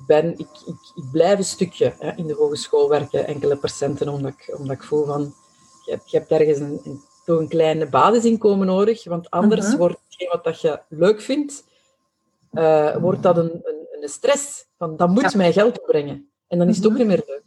[0.08, 4.32] ben, ik, ik, ik blijf een stukje hè, in de hogeschool werken, enkele procenten, omdat
[4.32, 5.34] ik, omdat ik voel van,
[5.86, 9.78] je hebt, je hebt ergens een, een toch een klein basisinkomen nodig, want anders mhm.
[9.78, 11.64] wordt hetgeen wat dat je leuk vindt,
[12.54, 14.66] uh, wordt dat een, een, een, stress.
[14.78, 16.30] Van, dat moet mij geld opbrengen.
[16.48, 17.00] En dan is het ook mhm.
[17.00, 17.44] niet meer leuk.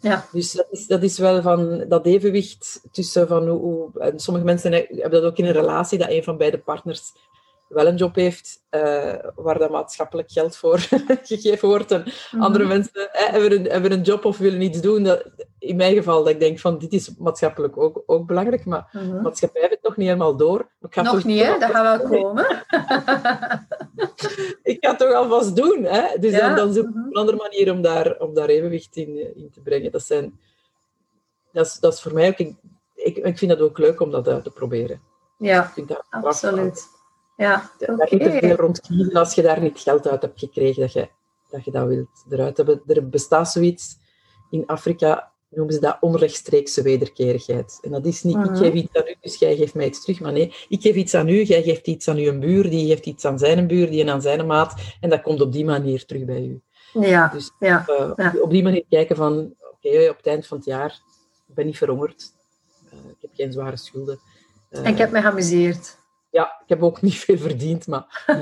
[0.00, 0.26] Ja.
[0.32, 4.46] Dus dat is, dat is wel van dat evenwicht tussen van hoe, hoe en sommige
[4.46, 7.12] mensen hebben dat ook in een relatie, dat een van beide partners
[7.70, 10.78] wel een job heeft uh, waar dat maatschappelijk geld voor
[11.22, 11.90] gegeven wordt.
[11.90, 12.42] En mhm.
[12.42, 15.02] andere mensen hebben, een, hebben een job of willen iets doen.
[15.02, 18.88] Dat, in mijn geval, dat ik denk van dit is maatschappelijk ook, ook belangrijk, maar
[18.90, 19.22] -hmm.
[19.22, 20.70] maatschappij heeft het nog niet helemaal door.
[20.80, 21.58] Ik ga nog niet, hè?
[21.58, 22.44] Dat gaat wel komen.
[24.72, 25.84] ik ga het toch alvast doen.
[25.84, 26.18] Hè?
[26.18, 27.06] Dus dan, dan zoek ik mhm.
[27.06, 29.92] een andere manier om daar, om daar evenwicht in, eh, in te brengen.
[29.92, 30.40] Dat, zijn,
[31.52, 32.38] dat, is, dat is voor mij ook...
[32.38, 32.54] Ik,
[32.94, 35.00] ik, ik vind dat ook leuk om dat uit te proberen.
[35.38, 36.98] Ja, ik vind dat absoluut.
[37.40, 37.96] Ja, okay.
[37.96, 41.08] Daar moet veel rond kiezen als je daar niet geld uit hebt gekregen dat je
[41.50, 42.82] dat, je dat wilt eruit hebben.
[42.86, 43.98] Er bestaat zoiets
[44.50, 47.78] in Afrika, noemen ze dat onrechtstreekse wederkerigheid.
[47.82, 48.56] En dat is niet, ik mhm.
[48.56, 50.20] geef iets aan u, dus jij geeft mij iets terug.
[50.20, 53.06] Maar nee, ik geef iets aan u, jij geeft iets aan uw buur, die geeft
[53.06, 54.74] iets aan zijn buur, die aan zijn maat.
[55.00, 56.60] En dat komt op die manier terug bij u.
[56.92, 58.34] Ja, dus ja, uh, ja.
[58.40, 61.00] op die manier kijken van, oké, op het eind van het jaar,
[61.48, 62.32] ik ben niet verhongerd.
[62.92, 64.18] Uh, ik heb geen zware schulden.
[64.70, 65.98] En ik heb me geamuseerd.
[66.30, 68.24] Ja, ik heb ook niet veel verdiend, maar.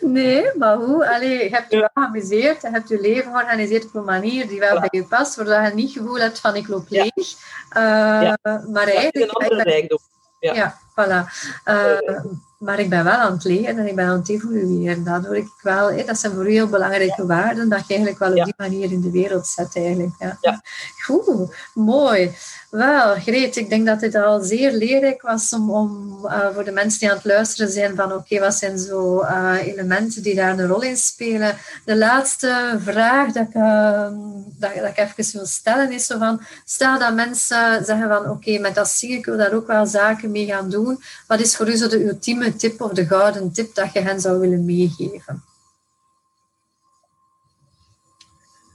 [0.00, 1.08] Nee, maar hoe?
[1.14, 4.58] Allee, je hebt je wel geamuseerd, je hebt je leven georganiseerd op een manier die
[4.58, 7.12] wel bij je past, zodat je niet het gevoel hebt van ik loop leeg.
[7.14, 8.22] Ja.
[8.22, 8.64] Uh, ja.
[8.68, 9.16] Maar eigenlijk...
[9.16, 9.98] een andere rijkdom.
[10.40, 11.26] Ja, ja voilà.
[11.64, 12.20] Uh,
[12.58, 15.04] maar ik ben wel aan het leren en ik ben aan het evolueren.
[15.04, 18.44] Daardoor ik wel, dat zijn voor u heel belangrijke waarden, dat je eigenlijk wel op
[18.44, 19.76] die manier in de wereld zet.
[19.76, 20.14] Eigenlijk.
[20.18, 20.38] Ja.
[20.40, 20.62] ja.
[21.04, 22.34] Goed, mooi.
[22.72, 26.70] Wel, Greet, ik denk dat dit al zeer leerrijk was om, om uh, voor de
[26.70, 30.58] mensen die aan het luisteren zijn van oké, wat zijn zo uh, elementen die daar
[30.58, 31.56] een rol in spelen.
[31.84, 34.10] De laatste vraag dat ik, uh,
[34.58, 38.58] dat, dat, ik even wil stellen is zo van, stel dat mensen zeggen van oké,
[38.58, 40.98] met dat zingen, wil daar ook wel zaken mee gaan doen.
[41.26, 44.20] Wat is voor u zo de ultieme tip of de gouden tip dat je hen
[44.20, 45.44] zou willen meegeven?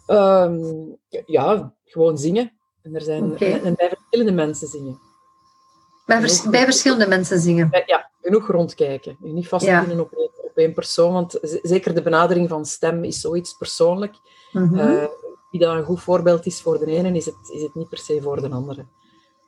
[0.07, 2.57] Um, ja, gewoon zingen.
[2.88, 3.61] En, er zijn, okay.
[3.63, 4.99] en bij verschillende mensen zingen.
[6.05, 7.83] Bij, vers, bij verschillende mensen zingen?
[7.85, 9.17] Ja, genoeg rondkijken.
[9.23, 10.01] Je niet vastpinnen ja.
[10.01, 14.15] op, op één persoon, want zeker de benadering van stem is zoiets persoonlijk.
[14.51, 14.79] Mm -hmm.
[14.79, 15.03] uh,
[15.51, 17.97] wie dat een goed voorbeeld is voor de ene, is het, is het niet per
[17.97, 18.85] se voor de andere.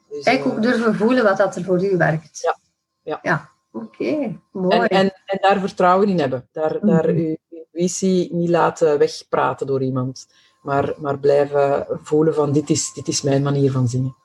[0.10, 2.40] Dus, Kijk, ook durven voelen wat dat er voor u werkt.
[2.42, 2.60] Ja.
[3.04, 3.20] Ja.
[3.22, 3.50] ja.
[3.72, 4.78] Oké, mooi.
[4.78, 6.48] En, en, en, daar vertrouwen in hebben.
[6.52, 6.90] Daar, mm -hmm.
[6.90, 10.28] daar uw intuïtie niet laten wegpraten door iemand.
[10.62, 14.16] Maar, maar blijven voelen van dit is, dit is mijn manier van zingen.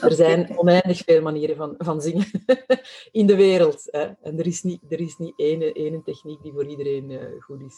[0.00, 2.26] Er zijn oneindig veel manieren van, van zingen
[3.10, 3.82] in de wereld.
[3.90, 4.00] Hè.
[4.22, 7.60] En er is niet, er is niet één, één techniek die voor iedereen uh, goed
[7.60, 7.74] is.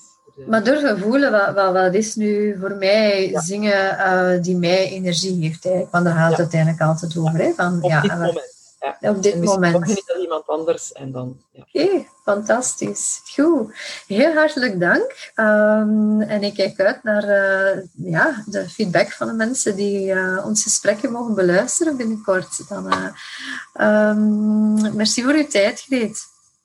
[0.46, 3.40] Maar durven voelen, wat, wat, wat is nu voor mij ja.
[3.40, 5.64] zingen uh, die mij energie geeft?
[5.64, 5.92] Eigenlijk.
[5.92, 6.42] Want daar gaat het ja.
[6.42, 7.38] uiteindelijk altijd over.
[7.38, 7.52] Hè?
[7.52, 8.53] Van, Op ja, dit moment.
[9.00, 9.10] Ja.
[9.10, 9.86] Op dit moment.
[9.86, 11.40] niet dat iemand anders en dan...
[11.52, 11.60] Ja.
[11.60, 13.20] Oké, okay, fantastisch.
[13.34, 13.74] Goed.
[14.06, 15.32] Heel hartelijk dank.
[15.36, 20.46] Um, en ik kijk uit naar uh, ja, de feedback van de mensen die uh,
[20.46, 22.68] ons gesprekken mogen beluisteren binnenkort.
[22.68, 26.22] Dan, uh, um, merci voor uw tijd, Greet.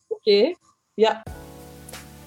[0.08, 0.58] Oké, okay.
[0.94, 1.24] ja.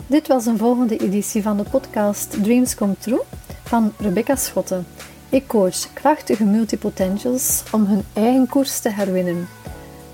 [0.06, 3.22] Dit was een volgende editie van de podcast Dreams Come True
[3.64, 4.86] van Rebecca Schotten.
[5.28, 9.48] Ik coach krachtige multipotentials om hun eigen koers te herwinnen.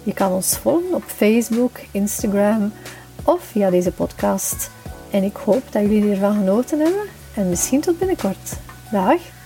[0.09, 2.73] Je kan ons volgen op Facebook, Instagram
[3.25, 4.71] of via deze podcast.
[5.11, 8.57] En ik hoop dat jullie ervan genoten hebben en misschien tot binnenkort.
[8.91, 9.38] Dag!